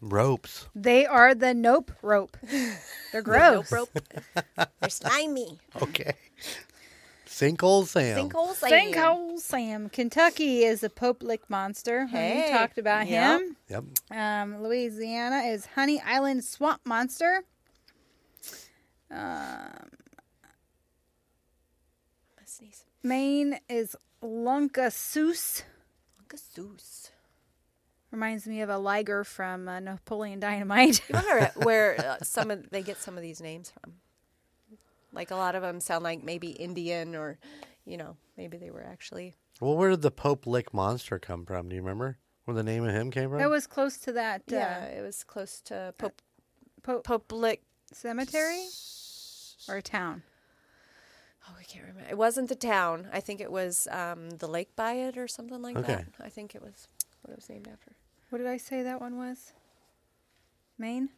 [0.00, 0.66] Ropes.
[0.74, 2.36] They are the nope rope.
[3.12, 3.70] They're gross.
[3.70, 3.98] Nope rope.
[4.80, 5.58] They're slimy.
[5.82, 6.14] Okay.
[7.32, 8.28] Sinkhole Sam.
[8.28, 8.70] Sinkhole Sam.
[8.70, 9.88] Sinkhole Sam.
[9.88, 12.06] Kentucky is a Pope Lick monster.
[12.06, 13.40] Hey, You talked about yep.
[13.40, 13.56] him.
[13.70, 13.84] Yep.
[14.10, 17.44] Um, Louisiana is Honey Island Swamp Monster.
[22.44, 22.84] Sneeze.
[23.02, 25.62] Maine is Lunkasoos.
[26.28, 27.10] Gasoos.
[28.10, 31.00] Reminds me of a liger from uh, Napoleon Dynamite.
[31.08, 33.94] You wonder where uh, some of they get some of these names from.
[35.12, 37.38] Like a lot of them sound like maybe Indian or,
[37.84, 39.34] you know, maybe they were actually.
[39.60, 41.68] Well, where did the Pope Lick monster come from?
[41.68, 43.38] Do you remember where the name of him came from?
[43.38, 46.20] that was close to that uh, Yeah, it was close to Pope
[46.82, 47.62] Pope Pope Lick.
[47.92, 48.64] cemetery
[49.68, 50.22] or a town.
[51.48, 52.08] Oh, I can't remember.
[52.08, 53.08] It wasn't the town.
[53.12, 55.94] I think it was um, the lake by it or something like Okay.
[55.94, 56.06] that.
[56.24, 56.88] I think it was.
[57.22, 57.92] what it was named after.
[58.30, 59.52] What did I say that one was?
[60.78, 61.10] Maine.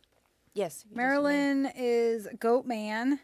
[0.53, 0.85] Yes.
[0.91, 3.21] you Maryland is Goat Man.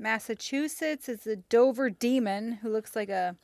[0.00, 3.36] Massachusetts is the Dover Demon, who looks like a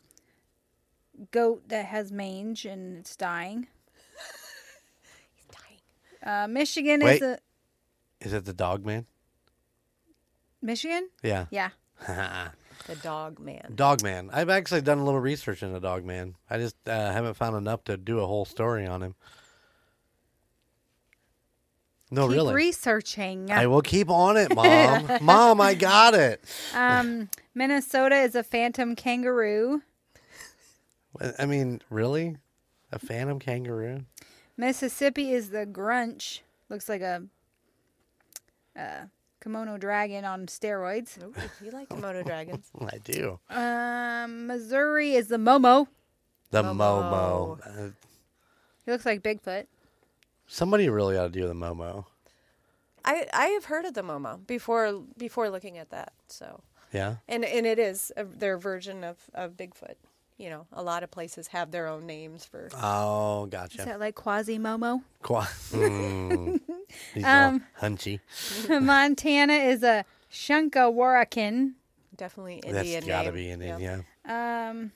[1.30, 3.66] goat that has mange and it's dying.
[5.34, 5.78] He's dying.
[6.42, 7.16] Uh, Michigan Wait.
[7.16, 7.38] is a
[8.22, 9.04] Is it the dog man?
[10.62, 11.10] Michigan.
[11.22, 11.46] Yeah.
[11.50, 11.70] Yeah.
[12.86, 13.72] The dog man.
[13.74, 14.28] dog man.
[14.32, 16.36] I've actually done a little research into dog man.
[16.48, 19.14] I just uh, haven't found enough to do a whole story on him.
[22.10, 22.54] No, Keep really.
[22.54, 23.50] researching.
[23.50, 25.08] I will keep on it, mom.
[25.22, 26.40] mom, I got it.
[26.72, 29.82] Um, Minnesota is a phantom kangaroo.
[31.38, 32.36] I mean, really?
[32.92, 34.04] A phantom kangaroo?
[34.56, 36.40] Mississippi is the Grunch.
[36.68, 37.22] Looks like a,
[38.78, 39.06] uh
[39.42, 41.22] kimono dragon on steroids.
[41.22, 41.32] Ooh,
[41.64, 42.66] you like kimono dragons.
[42.80, 43.38] I do.
[43.50, 45.86] Um, Missouri is the Momo.
[46.50, 46.76] The Momo.
[46.76, 47.60] Momo.
[47.66, 47.90] Uh,
[48.84, 49.66] He looks like Bigfoot.
[50.46, 52.04] Somebody really ought to do the Momo.
[53.04, 56.12] I I have heard of the Momo before before looking at that.
[56.28, 57.16] So Yeah.
[57.28, 59.94] and and it is a, their version of of Bigfoot.
[60.38, 62.68] You know, a lot of places have their own names for.
[62.74, 63.72] Oh, gotcha.
[63.72, 63.88] Is gotcha.
[63.90, 65.02] that like Quasi Momo?
[65.22, 66.60] Qua- Mm.
[67.14, 68.20] He's Um, hunchy.
[68.82, 71.72] Montana is a Shunka Warakin.
[72.16, 73.34] Definitely That's Indian got to name.
[73.34, 74.00] be Indian, Yeah.
[74.26, 74.68] yeah.
[74.70, 74.92] Um,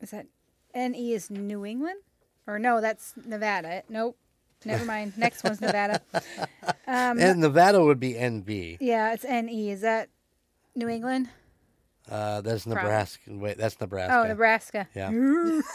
[0.00, 0.26] is that
[0.74, 2.00] NE is New England?
[2.46, 3.82] Or no, that's Nevada.
[3.88, 4.16] Nope.
[4.64, 5.14] Never mind.
[5.18, 6.00] Next one's Nevada.
[6.86, 8.78] Um, And Nevada would be NB.
[8.80, 9.70] yeah, it's NE.
[9.70, 10.08] Is that
[10.74, 11.28] New England?
[12.10, 12.82] Uh, that's Probably.
[12.82, 13.20] Nebraska.
[13.28, 14.16] Wait, that's Nebraska.
[14.18, 14.88] Oh, Nebraska.
[14.94, 15.60] Yeah.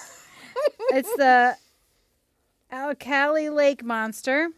[0.91, 1.57] It's the
[2.71, 4.49] Alkali Lake Monster.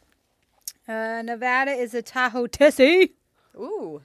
[0.87, 3.13] Uh, Nevada is a Tahoe Tessie.
[3.55, 4.01] Ooh,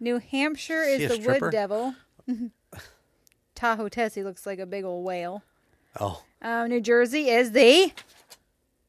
[0.00, 1.38] New Hampshire She is the?
[1.40, 1.94] Wood Devil.
[3.54, 5.42] Tahoe Tessie looks like a big old whale.
[6.00, 7.92] Oh, Uh, New Jersey is the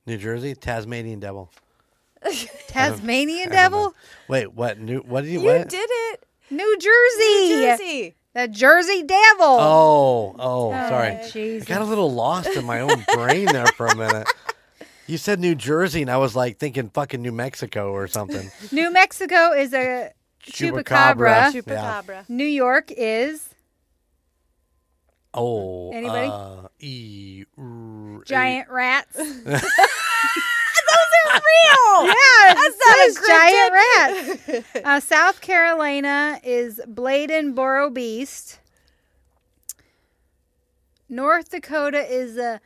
[0.05, 1.51] New Jersey, Tasmanian devil.
[2.67, 3.55] Tasmanian I don't know.
[3.55, 3.95] Devil.
[4.27, 4.79] Wait, what?
[4.79, 4.99] New?
[4.99, 5.39] What did you?
[5.41, 5.69] you what?
[5.69, 7.49] did it, New Jersey.
[7.49, 8.15] New Jersey.
[8.33, 9.45] The Jersey Devil.
[9.59, 11.17] Oh, oh, sorry.
[11.17, 14.27] I got a little lost in my own brain there for a minute.
[15.07, 18.51] You said New Jersey, and I was like thinking fucking New Mexico or something.
[18.71, 20.11] New Mexico is a
[20.43, 20.83] Chupacabra.
[21.51, 21.65] chupacabra.
[21.67, 22.01] Yeah.
[22.03, 22.29] Chupacabra.
[22.29, 23.49] New York is
[25.33, 26.27] Oh, Anybody?
[26.31, 29.15] Uh, e, r- giant rats.
[29.15, 29.23] Those
[31.27, 32.07] are real.
[32.07, 34.63] Yeah, That's so not is giant encrypted.
[34.73, 34.81] rats.
[34.85, 38.59] Uh, South Carolina is Bladen Boro Beast.
[41.09, 42.59] North Dakota is a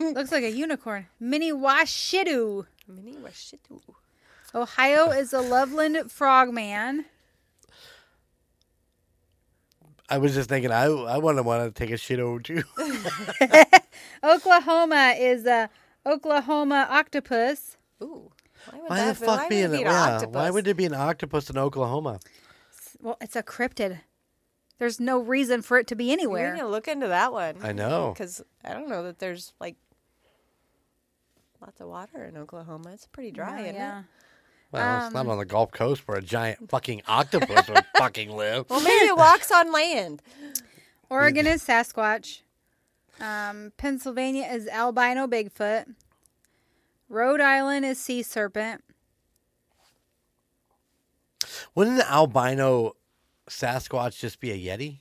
[0.00, 1.06] looks like a unicorn.
[1.20, 2.66] Mini Washidu.
[2.86, 3.80] Mini Washitu.
[4.54, 7.04] Ohio is a Loveland Frogman.
[10.10, 12.62] I was just thinking, I I wouldn't want to take a shit over too.
[14.24, 15.68] Oklahoma is a
[16.06, 17.76] Oklahoma octopus.
[18.02, 18.30] Ooh.
[18.70, 20.02] Why, would Why that the be- fuck why be would an it be an yeah?
[20.14, 20.34] octopus?
[20.34, 22.20] Why would there be an octopus in Oklahoma?
[23.00, 24.00] Well, it's a cryptid.
[24.78, 26.34] There's no reason for it to be anywhere.
[26.34, 26.54] We anywhere.
[26.54, 27.56] need to look into that one.
[27.62, 28.12] I know.
[28.14, 29.76] Because I don't know that there's like
[31.60, 32.90] lots of water in Oklahoma.
[32.92, 34.00] It's pretty dry, Oh, isn't yeah.
[34.00, 34.04] it?
[34.70, 38.30] Well, it's not Um, on the Gulf Coast where a giant fucking octopus would fucking
[38.36, 38.68] live.
[38.68, 40.20] Well, maybe it walks on land.
[41.08, 42.42] Oregon is Sasquatch.
[43.20, 45.94] Um, Pennsylvania is albino Bigfoot.
[47.08, 48.84] Rhode Island is sea serpent.
[51.74, 52.94] Wouldn't an albino
[53.48, 55.00] Sasquatch just be a Yeti?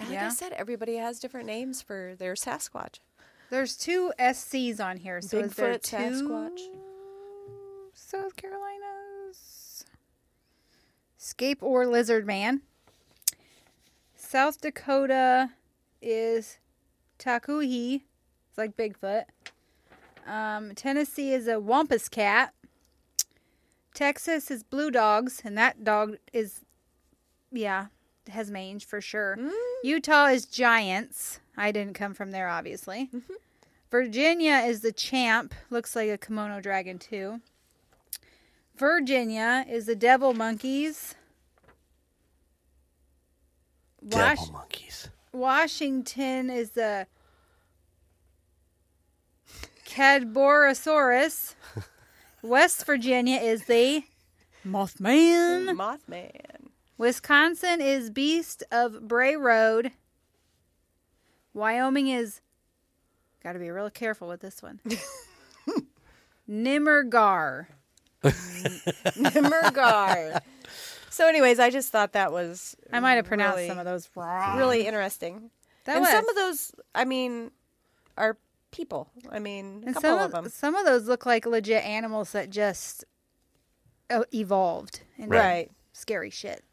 [0.00, 0.26] Like Yeah.
[0.26, 2.98] I said, everybody has different names for their Sasquatch.
[3.50, 5.20] There's two SCs on here.
[5.20, 6.60] So is there Bigfoot, two Sasquatch.
[7.94, 9.84] South Carolinas.
[11.16, 12.62] Scape Ore Lizard Man.
[14.16, 15.50] South Dakota
[16.02, 16.58] is
[17.18, 18.02] Takuhi.
[18.48, 19.24] It's like Bigfoot.
[20.26, 22.52] Um, Tennessee is a Wampus Cat.
[23.94, 26.62] Texas is Blue Dogs, and that dog is,
[27.52, 27.86] yeah,
[28.28, 29.38] has mange for sure.
[29.84, 31.38] Utah is Giants.
[31.56, 33.08] I didn't come from there, obviously.
[33.90, 35.54] Virginia is the Champ.
[35.70, 37.40] Looks like a kimono dragon, too.
[38.76, 41.14] Virginia is the Devil Monkeys.
[44.02, 45.08] Wash- Devil monkeys.
[45.32, 47.06] Washington is the
[49.86, 51.54] Cadborosaurus.
[52.42, 54.04] West Virginia is the
[54.66, 55.74] Mothman.
[55.76, 56.68] Mothman.
[56.98, 59.92] Wisconsin is Beast of Bray Road.
[61.52, 62.40] Wyoming is
[63.42, 64.80] got to be real careful with this one.
[66.50, 67.66] Nimmergar.
[69.16, 70.40] Nimmergar.
[71.10, 74.08] so, anyways, I just thought that was I might have pronounced really, some of those
[74.14, 74.56] wrong.
[74.58, 75.50] really interesting.
[75.84, 76.10] That and was.
[76.10, 77.50] some of those, I mean,
[78.16, 78.36] are
[78.70, 79.10] people.
[79.30, 80.48] I mean, a and couple some of them.
[80.48, 83.04] some of those look like legit animals that just
[84.10, 85.70] uh, evolved into Right.
[85.92, 86.64] scary shit.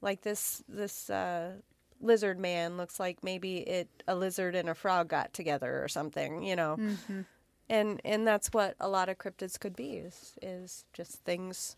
[0.00, 1.52] Like this this uh,
[2.00, 6.42] lizard man looks like maybe it a lizard and a frog got together or something,
[6.42, 6.76] you know.
[6.78, 7.20] Mm-hmm.
[7.68, 11.76] And and that's what a lot of cryptids could be is is just things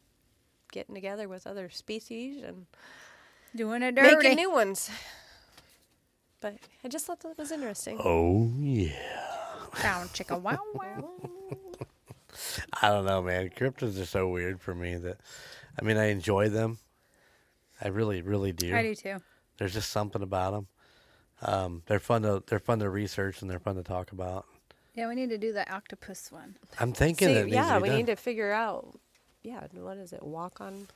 [0.73, 2.67] getting together with other species and
[3.55, 4.17] Doing it dirty.
[4.17, 4.91] making new ones.
[6.41, 7.99] But I just thought that was interesting.
[8.03, 8.93] Oh yeah.
[9.83, 11.11] Down chicka wow wow.
[12.83, 13.49] I don't know, man.
[13.51, 15.19] Cryptids are so weird for me that,
[15.81, 16.79] I mean, I enjoy them.
[17.81, 18.75] I really, really do.
[18.75, 19.23] I do too.
[19.59, 20.67] There's just something about them.
[21.43, 24.47] Um, they're fun to they're fun to research and they're fun to talk about.
[24.97, 26.57] Yeah, we need to do the octopus one.
[26.81, 27.99] I'm thinking See, that yeah, we done.
[27.99, 28.99] need to figure out.
[29.43, 30.23] Yeah, what is it?
[30.23, 30.89] Walk on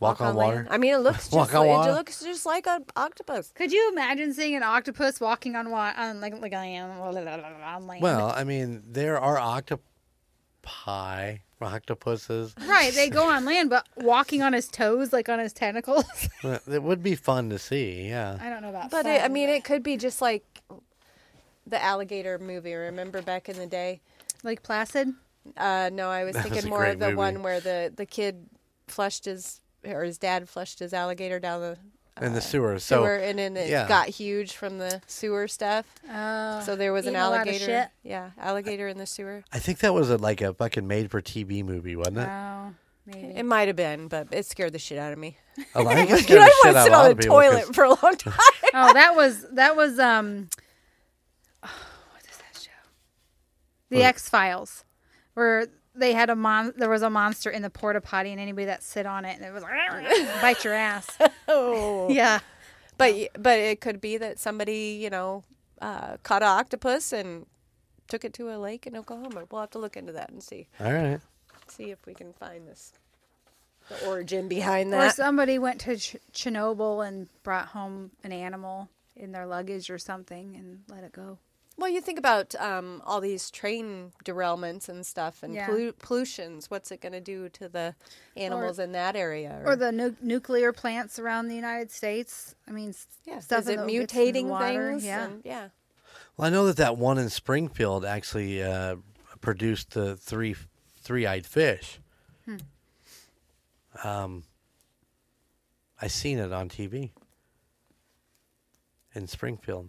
[0.00, 0.56] walk, on, water.
[0.56, 0.68] land?
[0.70, 1.90] I mean, it looks just Walk on like, water?
[1.90, 3.52] it looks just like an octopus.
[3.54, 8.02] Could you imagine seeing an octopus walking on wa- on like like on land?
[8.02, 12.54] Well, I mean, there are octopi, octopuses.
[12.66, 16.04] right, they go on land, but walking on his toes, like on his tentacles.
[16.68, 18.08] it would be fun to see.
[18.08, 18.38] Yeah.
[18.40, 18.90] I don't know about.
[18.90, 20.44] But it, I fun, mean, it could be just like
[21.70, 22.74] the alligator movie.
[22.74, 24.00] Remember back in the day?
[24.42, 25.12] like Placid.
[25.56, 27.16] Uh, no, I was That thinking a more of the movie.
[27.16, 28.46] one where the the kid
[28.88, 31.78] flushed his or his dad flushed his alligator down the
[32.24, 32.78] In the uh, sewer.
[32.78, 33.88] So sewer, and then it yeah.
[33.88, 35.86] got huge from the sewer stuff.
[36.10, 37.64] Oh, So there was an eating a lot of alligator.
[37.64, 37.88] shit.
[38.02, 39.42] Yeah, alligator in the sewer.
[39.52, 42.28] I think that was a, like a fucking made for TV movie, wasn't it?
[42.28, 42.74] Oh,
[43.06, 43.28] maybe.
[43.36, 45.38] It might have been, but it scared the shit out of me.
[45.74, 46.82] Oh, I think it You scared know, the I shit want out to of a
[46.82, 48.34] sit on the people 'cause- toilet for a long time.
[48.74, 50.48] oh, that was that was um.
[52.12, 52.70] what is that show?
[53.90, 54.84] The X Files,
[55.34, 56.72] where they had a mon.
[56.76, 59.44] There was a monster in the porta potty, and anybody that sit on it, and
[59.44, 59.72] it was like
[60.40, 61.18] bite your ass.
[61.48, 62.08] oh.
[62.10, 62.40] Yeah.
[62.98, 65.42] But but it could be that somebody you know
[65.80, 67.46] uh, caught an octopus and
[68.08, 69.44] took it to a lake in Oklahoma.
[69.50, 71.20] We'll have to look into that and see All right.
[71.68, 72.92] see if we can find this
[73.88, 75.06] the origin behind that.
[75.06, 79.98] Or somebody went to Ch- Chernobyl and brought home an animal in their luggage or
[79.98, 81.38] something and let it go.
[81.80, 85.66] Well, you think about um, all these train derailments and stuff and Yeah.
[85.66, 86.70] pollu- pollutions.
[86.70, 87.94] What's it going to do to the
[88.36, 89.62] animals in that area?
[89.64, 92.54] Or the nu- nuclear plants around the United States.
[92.68, 95.04] I mean, yeah, stuff is it in in the mutating water, things?
[95.06, 95.24] Yeah.
[95.24, 95.68] and- yeah.
[96.36, 98.96] Well, I know that that one in Springfield actually uh,
[99.40, 100.54] produced the three
[101.02, 101.98] three-eyed fish.
[102.44, 102.56] Hmm.
[104.04, 104.44] Um,
[106.00, 107.10] I seen it on TV
[109.14, 109.88] in Springfield.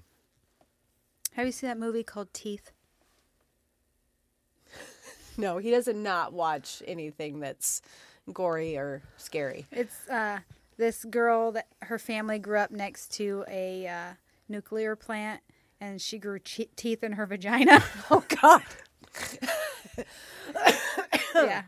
[1.36, 2.72] Have you seen that movie called Teeth?
[5.38, 7.82] No, he doesn't not watch anything that's
[8.34, 9.66] gory or scary.
[9.72, 10.40] It's uh,
[10.78, 14.14] this girl that her family grew up next to a uh,
[14.50, 15.40] nuclear plant,
[15.80, 17.82] and she grew che- teeth in her vagina.
[18.12, 18.62] Oh God!
[21.34, 21.64] yeah,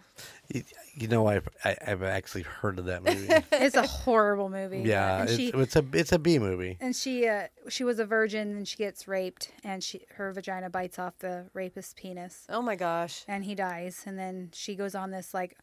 [0.53, 0.63] You,
[0.95, 3.27] you know, I've I, I've actually heard of that movie.
[3.51, 4.83] it's a horrible movie.
[4.85, 6.77] yeah, and it's, she it's a it's a B movie.
[6.79, 10.69] and she uh, she was a virgin, and she gets raped, and she her vagina
[10.69, 13.25] bites off the rapist's penis, Oh my gosh!
[13.27, 15.57] and he dies, and then she goes on this like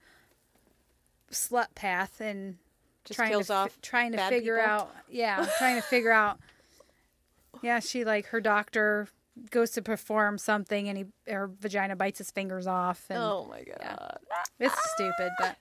[1.30, 2.56] slut path and
[3.04, 4.70] Just trying kills to fi- off trying to bad figure people?
[4.70, 6.40] out yeah trying to figure out
[7.62, 9.06] yeah she like her doctor
[9.50, 13.62] goes to perform something and he her vagina bites his fingers off and Oh my
[13.64, 14.18] God!
[14.58, 15.56] it's stupid but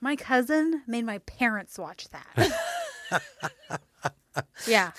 [0.00, 3.22] my cousin made my parents watch that
[4.66, 4.92] yeah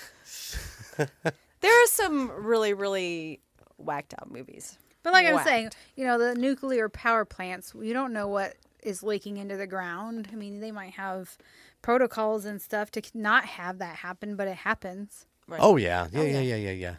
[0.96, 3.40] There are some really, really
[3.78, 4.78] whacked out movies.
[5.02, 5.48] but like i'm Whacked.
[5.48, 9.66] saying you know the nuclear power plants you don't know what is leaking into the
[9.66, 11.36] ground i mean they might have
[11.82, 15.60] protocols and stuff to not have that happen but it happens Right.
[15.62, 16.56] Oh yeah, yeah, Oh, yeah, yeah.
[16.56, 16.94] yeah, yeah.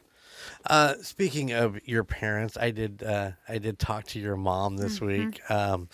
[0.67, 4.99] Uh, speaking of your parents, I did uh, I did talk to your mom this
[4.99, 5.05] Mm-hmm.
[5.25, 5.89] week, um,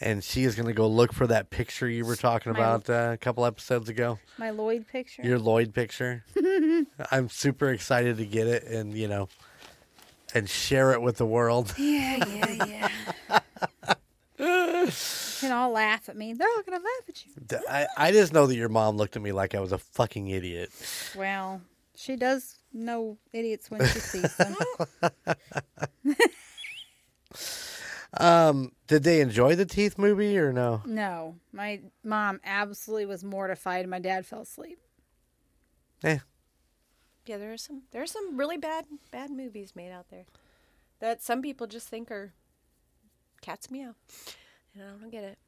[0.00, 2.90] and she is going to go look for that picture you were talking My- about
[2.90, 4.18] uh, a couple episodes ago.
[4.38, 6.24] my lloyd picture Your Lloyd picture.
[7.10, 9.28] I'm super excited to get it, and you know,
[10.34, 11.74] and share it with the world.
[11.78, 12.88] Yeah, yeah,
[13.28, 13.38] yeah.
[15.40, 16.32] can all laugh at me.
[16.32, 17.58] They're all gonna laugh at you.
[17.68, 20.28] I, I just know that your mom looked at me like I was a fucking
[20.28, 20.70] idiot.
[21.16, 21.60] Well,
[21.96, 24.56] she does know idiots when she sees them.
[28.20, 30.82] Um, did they enjoy the Teeth movie or no?
[30.84, 33.88] no, my mom absolutely was mortified.
[33.88, 34.78] My dad fell asleep.
[36.04, 36.18] Eh,
[37.24, 40.26] Yeah, there are some there are some really bad bad movies made out there
[41.00, 42.34] that some people just think are
[43.40, 43.94] cats meow.
[44.74, 45.38] And I don't get it.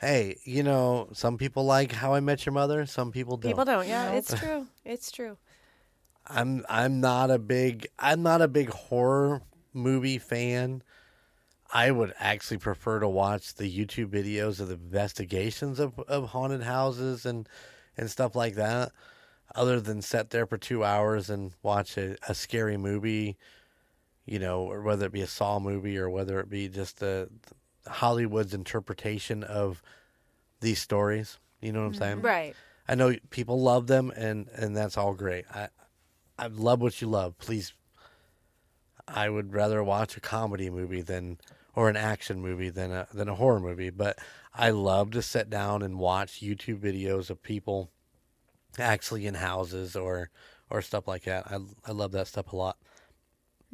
[0.00, 2.86] hey, you know, some people like How I Met Your Mother.
[2.86, 3.50] Some people don't.
[3.52, 3.86] People don't.
[3.86, 4.66] Yeah, it's true.
[4.86, 5.36] It's true.
[6.28, 10.82] I'm I'm not a big I'm not a big horror movie fan.
[11.72, 16.62] I would actually prefer to watch the YouTube videos of the investigations of, of haunted
[16.62, 17.48] houses and
[17.96, 18.92] and stuff like that,
[19.54, 23.36] other than sit there for two hours and watch a, a scary movie,
[24.26, 27.30] you know, or whether it be a Saw movie or whether it be just the,
[27.86, 29.82] Hollywood's interpretation of
[30.60, 31.38] these stories.
[31.60, 32.16] You know what I'm saying?
[32.18, 32.26] Mm-hmm.
[32.26, 32.54] Right.
[32.88, 35.44] I know people love them, and and that's all great.
[35.52, 35.68] I
[36.38, 37.38] I love what you love.
[37.38, 37.72] Please,
[39.08, 41.38] I would rather watch a comedy movie than
[41.74, 43.90] or an action movie than a than a horror movie.
[43.90, 44.18] But
[44.54, 47.90] I love to sit down and watch YouTube videos of people
[48.78, 50.30] actually in houses or
[50.70, 51.46] or stuff like that.
[51.50, 52.76] I I love that stuff a lot.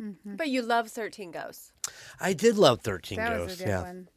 [0.01, 0.37] Mm-hmm.
[0.37, 1.73] But you love 13 Ghosts.
[2.21, 3.47] I did love Thirteen That Ghosts.
[3.47, 3.83] was a good yeah.
[3.83, 4.09] one.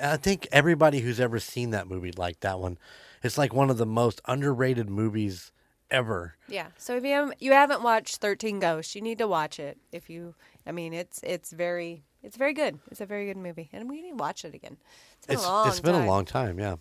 [0.00, 2.78] I think everybody who's ever seen that movie liked that one.
[3.22, 5.50] It's like one of the most underrated movies
[5.90, 6.34] ever.
[6.48, 6.68] Yeah.
[6.76, 9.78] So if you haven't, you haven't watched 13 Ghosts, you need to watch it.
[9.92, 10.34] If you,
[10.66, 12.78] I mean, it's it's very it's very good.
[12.90, 14.76] It's a very good movie, and we need to watch it again.
[15.18, 16.04] It's been It's a long it's been time.
[16.04, 16.76] a long time, yeah.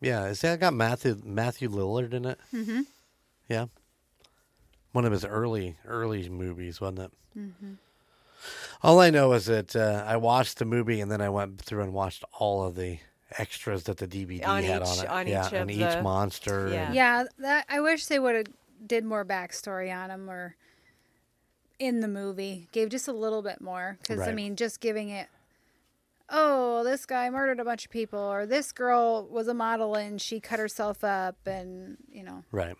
[0.00, 2.38] Yeah, is that got Matthew Matthew Lillard in it?
[2.52, 2.82] Mm-hmm.
[3.48, 3.66] Yeah,
[4.92, 7.12] one of his early early movies, wasn't it?
[7.38, 7.72] Mm-hmm.
[8.82, 11.82] All I know is that uh, I watched the movie and then I went through
[11.82, 12.98] and watched all of the
[13.38, 15.08] extras that the DVD On had each- on it.
[15.08, 16.68] on yeah, each and of each the- monster.
[16.68, 16.86] Yeah.
[16.86, 18.46] and- Yeah, that I wish they would have
[18.86, 20.56] did more backstory on them or
[21.78, 22.68] in the movie.
[22.72, 25.28] Gave just a little bit more because I mean, just giving it.
[26.30, 30.20] Oh, this guy murdered a bunch of people, or this girl was a model and
[30.20, 32.76] she cut herself up, and you know, Right.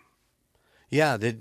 [0.89, 1.37] Yeah, the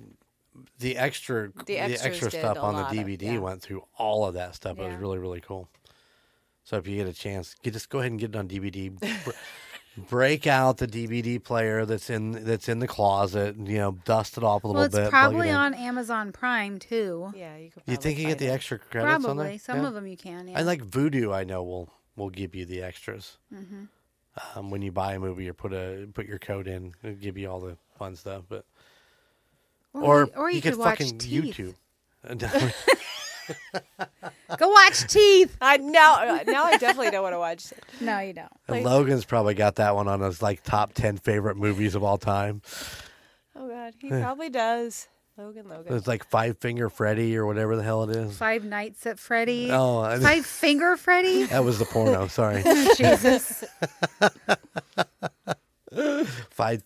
[0.79, 3.39] the extra the, extras extra stuff on the lot of- DVD yeah.
[3.39, 4.79] went through all of that stuff.
[4.79, 5.69] It was really really cool.
[6.65, 8.93] So if you get a chance, you just go ahead and get it on DVD.
[10.09, 13.57] Break out the DVD player that's in that's in the closet.
[13.57, 15.09] You know, dust it off a little well, it's bit.
[15.11, 15.55] plug it probably in.
[15.55, 17.31] on Amazon Prime too.
[17.37, 17.85] Yeah, you could.
[17.87, 18.79] You think you get the extra?
[18.79, 19.87] extra credits on Probably some Yeah.
[19.87, 20.49] of them you can.
[20.49, 20.59] Yeah.
[20.59, 21.33] I like Vudu.
[21.33, 23.39] I know will will give you the extras.
[23.55, 23.85] Mm-hmm.
[24.59, 27.39] Um, when you buy a movie or put a put your code in, it'll give
[27.39, 28.43] you all the fun stuff.
[28.49, 28.65] But
[29.93, 31.57] or you- or you, could, could, watch fucking Teeth.
[31.57, 31.75] YouTube.
[34.59, 35.57] Go watch Teeth.
[35.61, 37.73] I now now I definitely don't want to watch.
[37.73, 37.83] it.
[38.01, 38.49] No, you don't.
[38.69, 42.19] And Logan's probably got that one on his like top ten favorite movies of all
[42.19, 42.63] time.
[43.57, 45.09] Oh God, he probably does.
[45.37, 45.97] Logan, Logan.
[45.97, 48.37] It's like Five Finger Freddy or whatever the hell it is.
[48.39, 49.69] Five Nights at Freddy.
[49.73, 51.45] Oh, I- Five Finger Freddy.
[51.45, 52.27] that was the porno.
[52.29, 52.63] Sorry,
[52.97, 53.65] Jesus.
[56.51, 56.83] five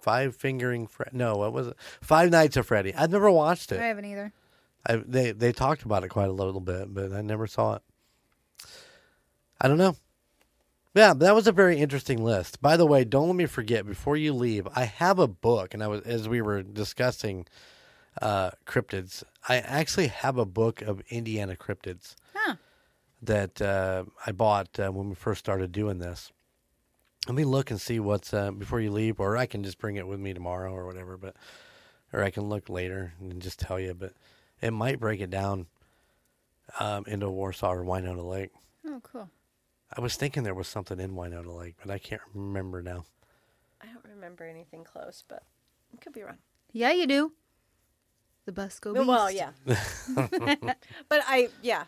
[0.00, 1.10] Five Fingering Fred.
[1.14, 1.76] No, what was it?
[2.00, 2.94] Five Nights at Freddy.
[2.94, 3.80] I've never watched it.
[3.80, 4.32] I haven't either.
[4.88, 7.82] I, they they talked about it quite a little bit, but I never saw it.
[9.60, 9.96] I don't know.
[10.94, 12.62] Yeah, that was a very interesting list.
[12.62, 14.66] By the way, don't let me forget before you leave.
[14.74, 17.46] I have a book, and I was as we were discussing
[18.22, 19.22] uh, cryptids.
[19.48, 22.56] I actually have a book of Indiana cryptids Huh.
[23.22, 26.32] that uh, I bought uh, when we first started doing this.
[27.26, 29.96] Let me look and see what's uh, before you leave, or I can just bring
[29.96, 31.16] it with me tomorrow or whatever.
[31.16, 31.34] But
[32.12, 33.92] or I can look later and just tell you.
[33.94, 34.12] But
[34.60, 35.66] it might break it down
[36.80, 38.50] um, into Warsaw or Winona Lake.
[38.86, 39.28] Oh, cool.
[39.96, 43.04] I was thinking there was something in Winona Lake, but I can't remember now.
[43.80, 45.42] I don't remember anything close, but
[45.92, 46.38] I could be wrong.
[46.72, 47.32] Yeah, you do.
[48.46, 49.06] The Busco Beast.
[49.06, 49.50] Well, yeah.
[51.08, 51.84] but I, yeah,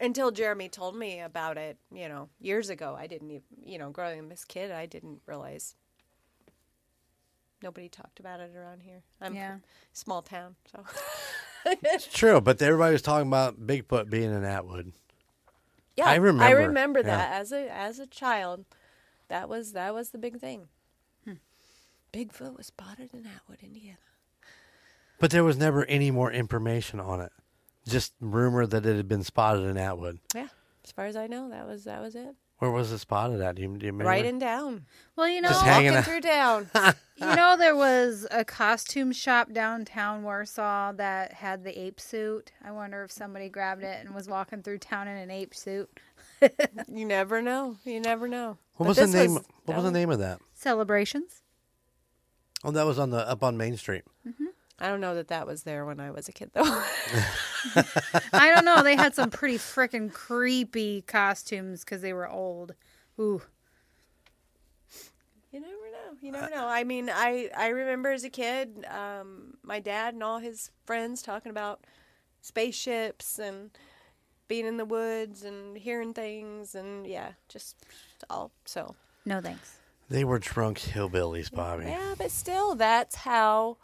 [0.00, 3.90] until Jeremy told me about it, you know, years ago, I didn't even, you know,
[3.90, 5.74] growing up as a kid, I didn't realize.
[7.62, 9.02] Nobody talked about it around here.
[9.20, 9.50] I'm Yeah.
[9.52, 9.62] from
[9.92, 10.84] small town, so.
[11.82, 14.92] It's true, but everybody was talking about Bigfoot being in Atwood.
[15.96, 16.44] Yeah, I remember.
[16.44, 17.16] I remember, remember yeah.
[17.16, 18.64] that as a as a child.
[19.28, 20.68] That was that was the big thing.
[21.24, 21.34] Hmm.
[22.12, 23.98] Bigfoot was spotted in Atwood, Indiana.
[25.18, 27.32] But there was never any more information on it.
[27.86, 30.18] Just rumor that it had been spotted in Atwood.
[30.34, 30.48] Yeah,
[30.84, 32.34] as far as I know, that was that was it.
[32.60, 33.56] Where was it spotted at?
[33.56, 34.04] Do you, do you remember?
[34.08, 34.84] Right in down,
[35.16, 36.04] Well, you know, Just hanging walking out.
[36.04, 36.70] through down.
[37.16, 42.52] you know, there was a costume shop downtown Warsaw that had the ape suit.
[42.62, 45.90] I wonder if somebody grabbed it and was walking through town in an ape suit.
[46.92, 47.76] you never know.
[47.84, 48.58] You never know.
[48.76, 49.34] What But was the this name?
[49.34, 50.40] was- what was the name of that?
[50.54, 51.42] Celebrations.
[52.62, 54.04] Oh, that was on the up on Main Street.
[54.28, 54.44] Mm-hmm.
[54.80, 56.62] I don't know that that was there when I was a kid, though.
[58.32, 58.82] I don't know.
[58.82, 62.74] They had some pretty freaking creepy costumes because they were old.
[63.18, 63.42] Ooh.
[65.52, 66.16] You never know.
[66.22, 66.66] You never know.
[66.66, 71.22] I mean, I I remember as a kid, um, my dad and all his friends
[71.22, 71.84] talking about
[72.40, 73.70] spaceships and
[74.48, 77.76] being in the woods and hearing things and yeah, just
[78.30, 78.94] all so.
[79.26, 79.76] No thanks.
[80.08, 81.84] They were drunk hillbillies, Bobby.
[81.84, 83.76] Yeah, but still, that's how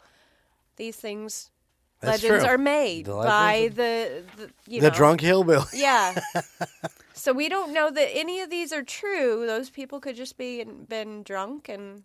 [0.77, 1.51] these things
[1.99, 2.53] That's legends true.
[2.53, 5.65] are made The by legends- the, the you the know, drunk hillbilly.
[5.73, 6.19] Yeah.
[7.13, 9.45] so we don't know that any of these are true.
[9.45, 12.03] Those people could just be been drunk and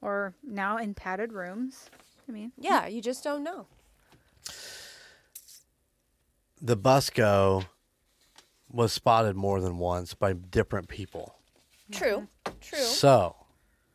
[0.00, 1.90] Or now in padded rooms.
[2.28, 3.66] I mean, yeah, you just don't know.
[6.60, 7.66] The Busco
[8.70, 11.34] was spotted more than once by different people.
[11.90, 12.28] True.
[12.44, 12.58] Mm-hmm.
[12.60, 12.78] True.
[12.78, 13.36] So,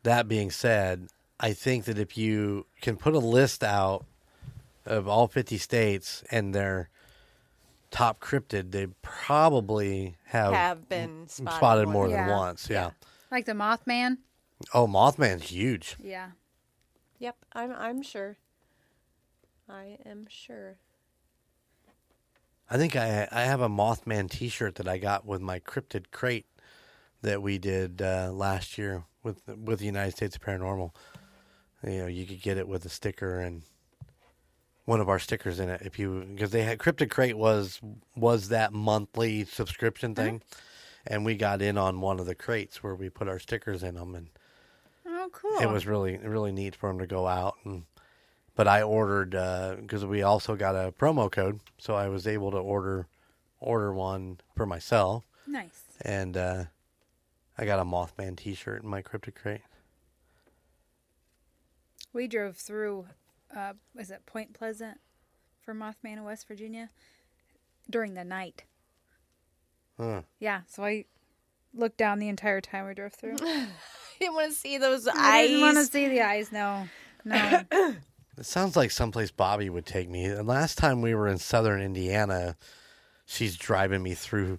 [0.02, 1.08] that being said,
[1.44, 4.06] I think that if you can put a list out
[4.86, 6.88] of all 50 states and their
[7.90, 12.38] top cryptid, they probably have, Have been spotted, spotted more than Yeah.
[12.38, 12.70] once.
[12.70, 12.90] Yeah.
[13.30, 14.18] like the Mothman.
[14.72, 15.96] Oh, Mothman's huge.
[16.02, 16.30] Yeah.
[17.18, 18.38] Yep, I'm I'm sure.
[19.68, 20.76] I am sure.
[22.70, 26.46] I think I I have a Mothman T-shirt that I got with my cryptid crate
[27.20, 30.92] that we did uh, last year with with the United States of Paranormal.
[31.86, 33.62] You know, you could get it with a sticker and
[34.86, 37.80] one of our stickers in it if you because they had cryptid crate was
[38.16, 40.42] was that monthly subscription thing,
[41.06, 43.94] and we got in on one of the crates where we put our stickers in
[43.94, 44.28] them and
[45.06, 45.58] Oh, cool.
[45.58, 47.84] it was really really neat for them to go out and
[48.54, 49.30] but i ordered
[49.80, 53.06] because we also got a promo code so i was able to order
[53.60, 55.82] order one for myself nice.
[56.02, 56.64] and uh,
[57.56, 59.62] i got a mothman t-shirt in my cryptid crate
[62.14, 63.06] We drove through,
[63.54, 64.98] uh, is it Point Pleasant
[65.60, 66.88] for Mothman in West Virginia
[67.90, 68.64] during the night.
[69.98, 70.22] Huh.
[70.38, 71.04] Yeah, so I
[71.74, 73.36] looked down the entire time we drove through.
[73.42, 73.68] I
[74.18, 75.48] didn't want to see those I eyes.
[75.48, 76.52] didn't want to see the eyes.
[76.52, 76.88] No,
[77.24, 77.62] no.
[78.38, 81.80] it sounds like someplace bobby would take me and last time we were in southern
[81.80, 82.56] indiana
[83.24, 84.58] she's driving me through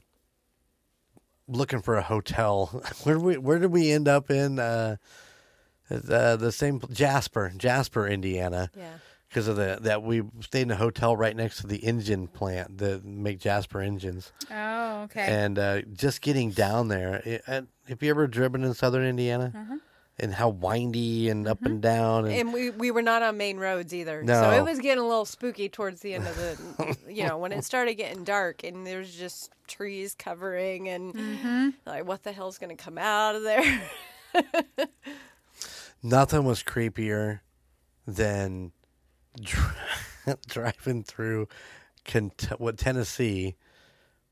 [1.48, 2.68] looking for a hotel
[3.04, 4.96] where did we where did we end up in uh,
[5.92, 8.94] uh the same jasper jasper indiana yeah.
[9.30, 12.78] because of the that we stayed in a hotel right next to the engine plant
[12.80, 15.22] that make Jasper engines, oh, okay.
[15.28, 17.22] and uh, just getting down there.
[17.26, 19.52] It, uh, have you ever driven in Southern Indiana?
[19.56, 19.76] Uh-huh.
[20.18, 21.66] And how windy and up Mm-hmm.
[21.66, 24.24] and down, and, And we, we were not on main roads either.
[24.26, 27.52] So it was getting a little spooky towards the end of the, you know, when
[27.52, 31.70] it started getting dark and there's just trees covering and Mm-hmm.
[31.86, 33.82] like, what the hell's going to come out of there?
[36.06, 37.40] nothing was creepier
[38.08, 38.72] than
[39.42, 39.64] dri-
[40.48, 41.48] driving through
[42.04, 43.56] Kent- what Tennessee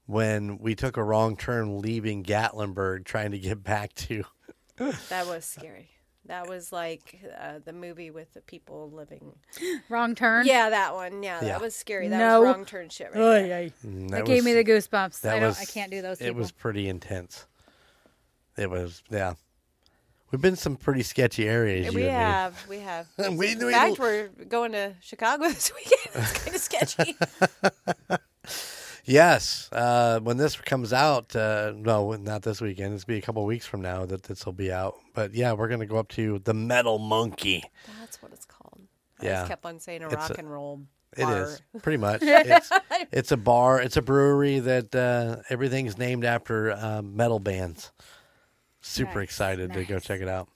[0.05, 4.23] when we took a wrong turn leaving Gatlinburg, trying to get back to.
[5.09, 5.89] that was scary.
[6.25, 9.33] That was like uh, the movie with the people living.
[9.89, 10.45] Wrong turn.
[10.45, 11.21] Yeah, that one.
[11.21, 11.47] Yeah, Yeah.
[11.49, 12.07] that was scary.
[12.07, 12.39] That No.
[12.41, 13.59] was wrong turn shit right Oy, there.
[13.59, 13.71] oy.
[13.83, 15.25] and That, gave me the goosebumps.
[15.27, 15.49] I don't.
[15.49, 16.19] was- I can't do those.
[16.19, 16.27] Things.
[16.27, 16.39] It People.
[16.41, 17.45] was pretty intense.
[18.57, 19.33] It was, yeah.
[20.33, 21.93] We've been some pretty sketchy areas.
[21.93, 23.05] We you have, we have.
[23.17, 26.25] We- In we- fact, we're going to Chicago this weekend.
[26.25, 27.15] It's kind of sketchy.
[29.05, 29.67] Yes.
[29.73, 32.93] Uh, when this comes out, uh, no, not this weekend.
[32.93, 34.95] It's be a couple weeks from now that this will be out.
[35.13, 37.65] But yeah, we're gonna go up to the Metal Monkey.
[37.99, 38.79] That's what it's called.
[39.19, 39.31] I Yeah.
[39.41, 40.83] just kept on saying a It's rock a- and roll
[41.17, 41.43] It bar.
[41.43, 42.21] is pretty much.
[42.23, 42.69] It's,
[43.11, 43.81] it's a bar.
[43.81, 47.91] It's a brewery that uh, everything's named after uh, metal bands.
[48.83, 50.49] Super Nice, excited to go check it out.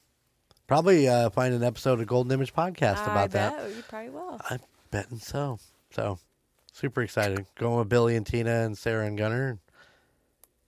[0.67, 3.57] Probably uh, find an episode of Golden Image podcast I about that.
[3.57, 4.41] bet You probably will.
[4.49, 4.59] I'm
[4.91, 5.59] betting so.
[5.91, 6.19] So
[6.73, 7.45] super excited.
[7.55, 9.59] Going with Billy and Tina and Sarah and Gunner.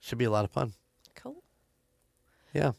[0.00, 0.72] Should be a lot of fun.
[1.14, 1.36] Cool.
[2.54, 2.72] Yeah.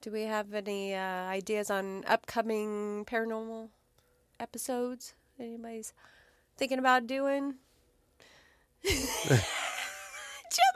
[0.00, 3.68] Do we have any uh, ideas on upcoming paranormal
[4.40, 5.12] episodes?
[5.38, 5.92] Anybody's
[6.56, 7.56] thinking about doing?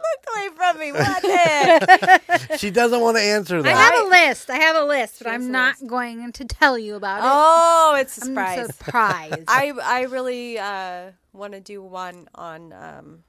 [0.06, 0.92] Jim looked away from me.
[0.92, 1.22] What
[2.28, 2.58] the heck?
[2.58, 3.74] She doesn't want to answer that.
[3.74, 4.50] I have a list.
[4.50, 5.86] I have a list, but I'm not list.
[5.88, 7.24] going to tell you about it.
[7.26, 8.66] oh, it's a I'm surprise.
[8.76, 9.44] surprised.
[9.48, 12.72] I I really uh, want to do one on.
[12.72, 13.24] Um,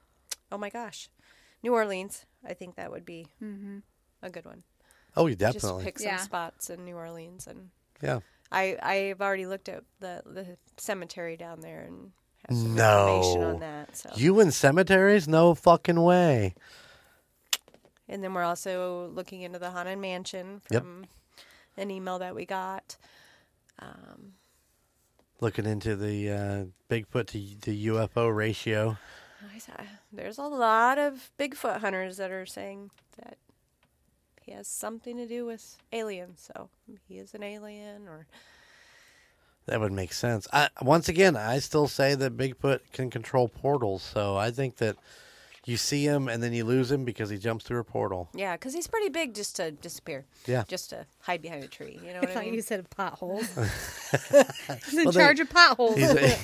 [0.52, 1.08] oh my gosh,
[1.62, 2.24] New Orleans.
[2.46, 3.26] I think that would be
[4.22, 4.62] a good one.
[5.16, 5.84] oh, you Just definitely.
[5.84, 6.16] pick some Yeah.
[6.18, 7.70] spots in New Orleans, and
[8.02, 8.20] yeah.
[8.52, 12.17] I I've already looked at the the cemetery down there and have some information
[12.50, 13.20] No.
[13.40, 13.96] on that.
[13.96, 15.28] So You in cemeteries?
[15.28, 16.54] No fucking way.
[18.08, 20.82] and then we're also looking into the haunted mansion Yep.
[20.82, 21.04] from
[21.76, 22.96] an email that we got.
[23.78, 24.32] Um,
[25.40, 27.38] Looking into the uh, Bigfoot to
[27.70, 28.96] the UFO ratio.
[30.12, 32.90] There's a lot of Bigfoot hunters that are saying
[33.22, 33.38] that
[34.42, 36.50] he has something to do with aliens.
[36.52, 36.70] So
[37.06, 38.26] he is an alien, or
[39.68, 40.48] That would make sense.
[40.52, 44.02] I, once again, I still say that Bigfoot can control portals.
[44.02, 44.96] So I think that
[45.66, 48.30] you see him and then you lose him because he jumps through a portal.
[48.34, 50.24] yeah, because he's pretty big just to disappear.
[50.46, 50.64] Yeah.
[50.66, 51.98] just to hide behind a tree.
[52.02, 52.54] You know I what I thought mean?
[52.54, 53.46] you said a potholes.
[54.86, 55.98] He's in Well, they- charge of potholes.
[55.98, 56.38] A,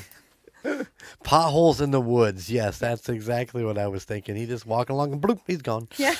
[1.22, 2.50] Potholes in the woods.
[2.50, 4.34] Yes, that's exactly what I was thinking.
[4.36, 5.88] He just walking along and bloop, he's gone.
[5.98, 6.14] Yeah.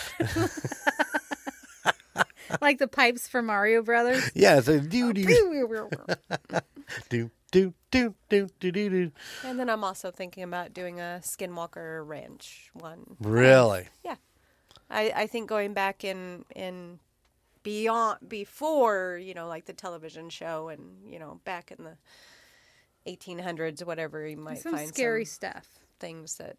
[2.61, 4.31] like the pipes for Mario Brothers.
[4.35, 6.61] Yeah, it's a do do yeah,
[7.09, 9.13] do do do do do do do.
[9.45, 13.17] And then I'm also thinking about doing a Skinwalker Ranch one.
[13.21, 13.89] Really?
[14.05, 14.17] Yeah.
[14.91, 16.99] I, I think going back in in
[17.63, 21.97] beyond before, you know, like the television show and, you know, back in the
[23.11, 25.69] 1800s, whatever, you might Some find scary some stuff.
[25.99, 26.57] things that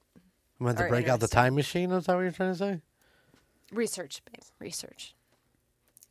[0.60, 1.92] I'm going to break out the time machine.
[1.92, 2.82] Is that what you're trying to say?
[3.72, 5.16] research, babe, research.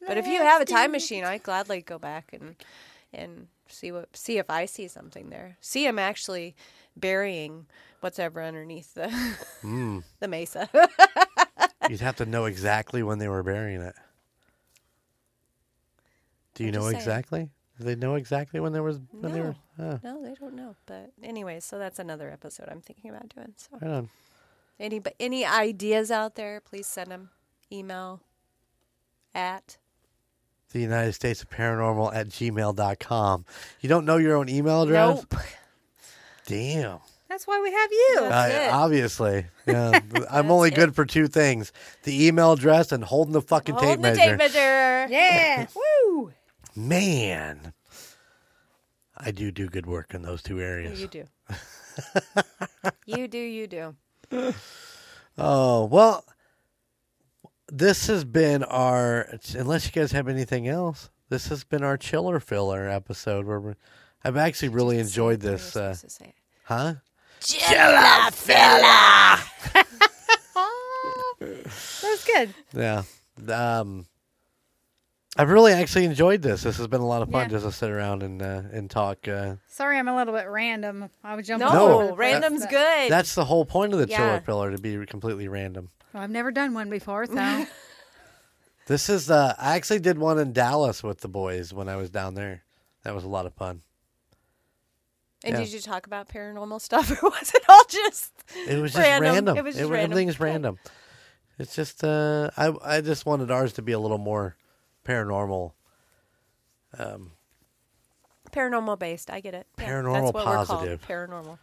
[0.07, 2.57] But if you eh, have a time machine, I'd gladly go back and
[3.13, 5.57] and see what see if I see something there.
[5.61, 6.55] See him actually
[6.97, 7.67] burying
[8.01, 9.11] what's ever underneath the
[9.63, 10.01] hmm.
[10.21, 10.69] the mesa.
[11.89, 13.95] You'd have to know exactly when they were burying it.
[16.55, 17.51] Do you I'm know exactly?
[17.79, 19.57] Do they know exactly when there was when they were?
[19.79, 20.77] Oh, no, they don't know.
[20.87, 23.53] But anyway, so that's another episode I'm thinking about doing.
[23.57, 24.09] So right on.
[24.79, 27.31] any any ideas out there, please send them.
[27.73, 28.21] Email
[29.35, 29.79] at
[30.75, 33.45] The United States of Paranormal at gmail.com.
[33.81, 35.25] You don't know your own email address?
[35.31, 35.41] nope.
[36.47, 36.99] Damn.
[37.29, 38.19] That's why we have you.
[38.23, 38.73] Uh, it.
[38.73, 39.47] obviously.
[39.67, 40.01] Yeah.
[40.31, 40.75] I'm only it.
[40.75, 41.73] good for two things
[42.03, 44.21] the email address and holding the fucking Hold tape the measure.
[44.21, 45.07] tape measure.
[45.13, 45.67] Yeah.
[46.11, 46.33] Woo.
[46.75, 47.73] Man.
[49.17, 51.01] I do do good work in those two areas.
[51.01, 51.25] You do.
[53.07, 53.39] you do.
[53.39, 53.95] You do.
[55.39, 56.25] Oh, well,
[57.69, 62.41] this has been our, unless you guys have anything else, this has been our chiller
[62.41, 63.75] filler episode where we
[64.27, 65.77] I've actually really enjoyed Say it the way this.
[65.77, 66.35] Uh, supposed to say it.
[66.65, 66.95] huh?
[67.41, 69.85] chiller filler
[71.41, 72.55] That was good.
[72.73, 73.03] Yeah.
[73.53, 74.07] Um,
[75.37, 76.63] I've really actually enjoyed this.
[76.63, 77.49] This has been a lot of fun Yeah.
[77.49, 79.27] just to sit around and uh, and talk.
[79.27, 81.11] Uh, Sorry, I'm a little bit random.
[81.25, 81.67] I was jumping.
[81.69, 83.11] No, all over the place, random's but- good.
[83.11, 84.41] that's the whole point of the chiller Yeah.
[84.41, 85.91] filler to be completely random.
[86.13, 87.67] Well, I've never done one before, so
[88.87, 92.11] This is uh, I actually did one in Dallas with the boys when I was
[92.11, 92.63] down there.
[93.03, 93.81] That was a lot of fun.
[95.43, 95.61] and yeah.
[95.61, 98.33] did you talk about paranormal stuff, or was it all just?
[98.69, 99.33] It was just Random.
[99.35, 99.57] random.
[99.57, 100.13] It was just wa- random.
[100.13, 100.79] Everything's random.
[101.59, 104.57] It's just uh, I I just wanted ours to be a little more
[105.05, 105.73] paranormal.
[106.99, 107.33] Um,
[108.53, 109.31] paranormal based?
[109.31, 109.67] I get it.
[109.79, 111.07] Yeah, Paranormal that's what we're called, positive.
[111.07, 111.59] Paranormal.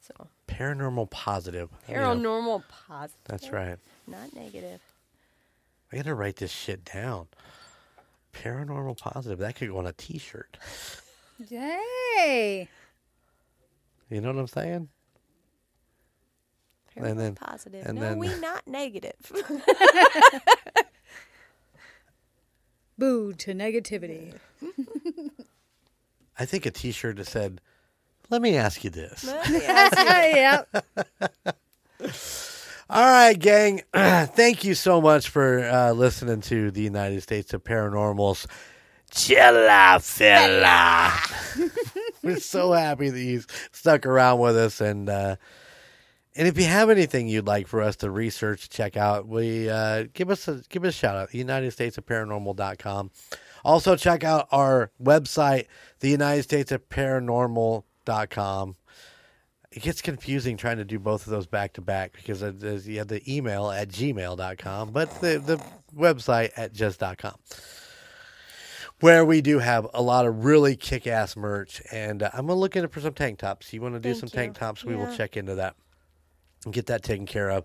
[0.00, 1.70] So paranormal positive.
[1.88, 2.14] you know.
[2.14, 3.20] paranormal positive.
[3.24, 3.78] That's right.
[4.06, 4.80] Not negative.
[5.92, 7.28] I gotta write this shit down.
[8.32, 9.38] Paranormal positive.
[9.38, 10.58] That could go on a T-shirt.
[11.48, 12.68] yay!
[14.10, 14.88] You know what I'm saying?
[16.96, 17.86] Paranormal And then- positive.
[17.86, 19.14] and no, then- we not negative.
[22.96, 24.34] Boo to negativity.
[26.38, 27.60] I think a T-shirt that said,
[28.30, 30.68] "Let me ask you this." yep.
[32.90, 33.82] All right, gang.
[33.94, 38.46] Thank you so much for uh, listening to the United States of Paranormal's
[39.10, 41.10] Chilla Filla.
[42.22, 43.42] We're so happy that you
[43.72, 45.36] stuck around with us, and uh,
[46.36, 50.06] and if you have anything you'd like for us to research, check out, we uh,
[50.12, 51.34] give us a give us a shout out.
[51.34, 53.10] United States of Paranormal.com.
[53.64, 55.66] Also, check out our website,
[56.00, 58.76] the United States of Paranormal.com
[59.74, 62.42] it gets confusing trying to do both of those back to back because
[62.86, 65.60] you have the email at gmail.com, but the, the
[65.96, 67.34] website at just.com,
[69.00, 71.82] where we do have a lot of really kick ass merch.
[71.90, 73.72] And uh, I'm looking for some tank tops.
[73.72, 74.44] You want to do Thank some you.
[74.44, 74.84] tank tops?
[74.84, 75.74] We will check into that
[76.72, 77.64] get that taken care of.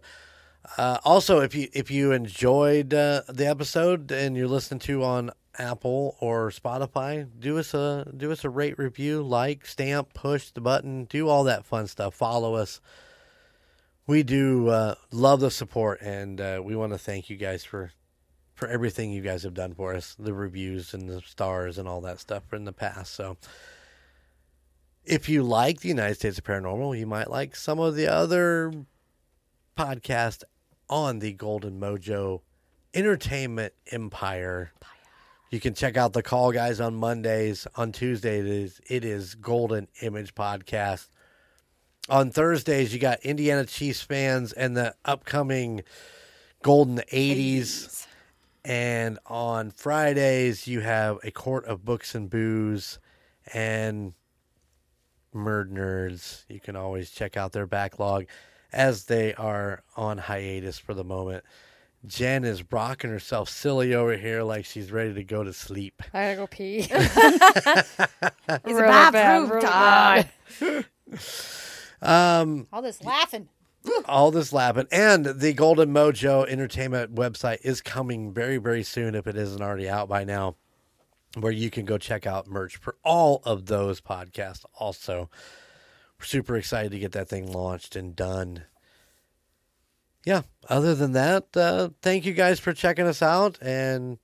[0.78, 5.32] Uh, also, if you if you enjoyed uh, the episode and you're listening to on
[5.58, 10.62] Apple or Spotify, do us a do us a rate review, like, stamp, push the
[10.62, 12.14] button, do all that fun stuff.
[12.14, 12.82] Follow us.
[14.06, 17.92] We do uh, love the support, and uh, we want to thank you guys for
[18.56, 22.02] for everything you guys have done for us, the reviews and the stars and all
[22.02, 23.14] that stuff in the past.
[23.14, 23.38] So.
[25.10, 28.72] If you like the United States of Paranormal, you might like some of the other
[29.76, 30.44] podcasts
[30.88, 32.42] on the Golden Mojo
[32.94, 34.72] Entertainment Empire.
[35.50, 37.66] You can check out the call guys on Mondays.
[37.76, 41.08] On Tuesdays, it is it is Golden Image Podcast.
[42.08, 45.82] On Thursdays you got Indiana Chiefs fans and the upcoming
[46.62, 48.06] Golden 80s.
[48.64, 53.00] And on Fridays you have a Court of Books and Booze
[53.52, 54.14] and
[55.34, 56.44] Murd Nerds.
[56.50, 58.26] You can always check out their backlog
[58.72, 61.44] as they are on hiatus for the moment.
[62.06, 66.02] Jen is rocking herself silly over here like she's ready to go to sleep.
[66.14, 66.88] I gotta go pee.
[68.52, 70.26] It's a bathroom time.
[72.02, 73.50] Um, All this laughing.
[74.06, 74.88] all this laughing.
[74.92, 79.90] And the Golden Mojo Entertainment website is coming very, very soon if it isn't already
[79.90, 80.56] out by now,
[81.38, 84.66] where you can go check out merch for all of those podcasts.
[84.76, 85.30] Also,
[86.20, 88.64] we're super excited to get that thing launched and done.
[90.26, 94.18] Yeah, other than that, uh, thank you guys for checking us out, and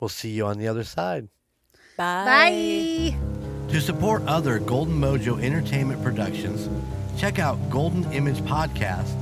[0.00, 1.28] we'll see you on the other side.
[1.96, 3.14] Bye.
[3.14, 3.18] Bye.
[3.72, 6.68] To support other Golden Mojo Entertainment productions,
[7.16, 9.14] check out Golden Image Podcast,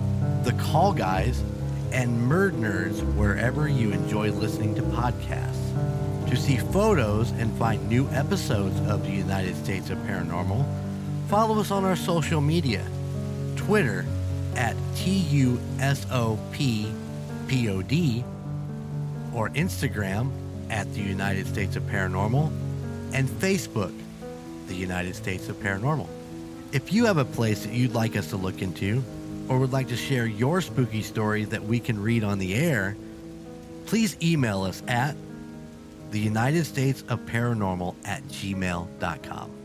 [0.45, 1.43] The Call Guys,
[1.93, 5.58] and Murd Nerds wherever you enjoy listening to podcasts.
[6.29, 10.63] To see photos and find new episodes of the United States of Paranormal,
[11.29, 12.87] follow us on our social media
[13.57, 14.05] Twitter
[14.55, 15.55] at TUSOPPOD
[19.33, 20.31] or Instagram
[20.69, 22.49] at the United States of Paranormal
[23.15, 23.95] and Facebook,
[24.67, 26.09] the United States of Paranormal.
[26.73, 29.03] If you have a place that you'd like us to look into
[29.49, 32.99] or would like to share your spooky story that we can read on the air,
[33.87, 35.17] please email us at
[36.11, 39.58] the United States of Paranormal at gmail.com.